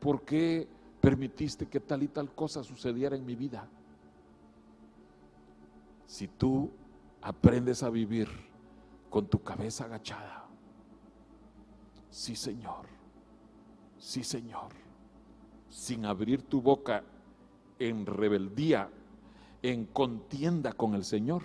¿por 0.00 0.22
qué 0.22 0.66
permitiste 1.00 1.66
que 1.68 1.78
tal 1.78 2.02
y 2.02 2.08
tal 2.08 2.34
cosa 2.34 2.64
sucediera 2.64 3.14
en 3.14 3.24
mi 3.24 3.36
vida? 3.36 3.68
Si 6.06 6.28
tú 6.28 6.70
aprendes 7.20 7.82
a 7.82 7.90
vivir 7.90 8.28
con 9.10 9.26
tu 9.26 9.42
cabeza 9.42 9.84
agachada. 9.84 10.46
Sí, 12.10 12.36
Señor. 12.36 12.86
Sí, 13.98 14.22
Señor. 14.22 14.72
Sin 15.68 16.06
abrir 16.06 16.42
tu 16.42 16.62
boca 16.62 17.02
en 17.78 18.06
rebeldía, 18.06 18.88
en 19.62 19.84
contienda 19.86 20.72
con 20.72 20.94
el 20.94 21.04
Señor, 21.04 21.42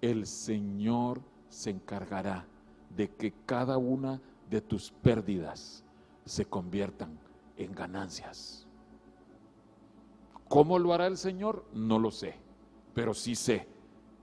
el 0.00 0.26
Señor 0.26 1.20
se 1.48 1.70
encargará 1.70 2.46
de 2.94 3.08
que 3.08 3.32
cada 3.46 3.78
una 3.78 4.20
de 4.50 4.60
tus 4.60 4.90
pérdidas 4.90 5.84
se 6.24 6.44
conviertan 6.44 7.18
en 7.56 7.72
ganancias. 7.72 8.66
¿Cómo 10.48 10.78
lo 10.78 10.92
hará 10.92 11.06
el 11.06 11.16
Señor? 11.16 11.64
No 11.72 11.98
lo 11.98 12.10
sé 12.10 12.49
pero 12.94 13.14
sí 13.14 13.34
sé 13.34 13.66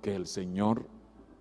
que 0.02 0.16
el 0.16 0.28
Señor 0.28 0.88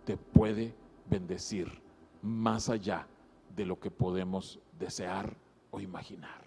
te 0.04 0.16
puede 0.16 0.74
bendecir 1.08 1.82
más 2.22 2.68
allá 2.68 3.06
de 3.54 3.66
lo 3.66 3.78
que 3.78 3.90
podemos 3.90 4.60
desear 4.78 5.36
o 5.70 5.80
imaginar. 5.80 6.45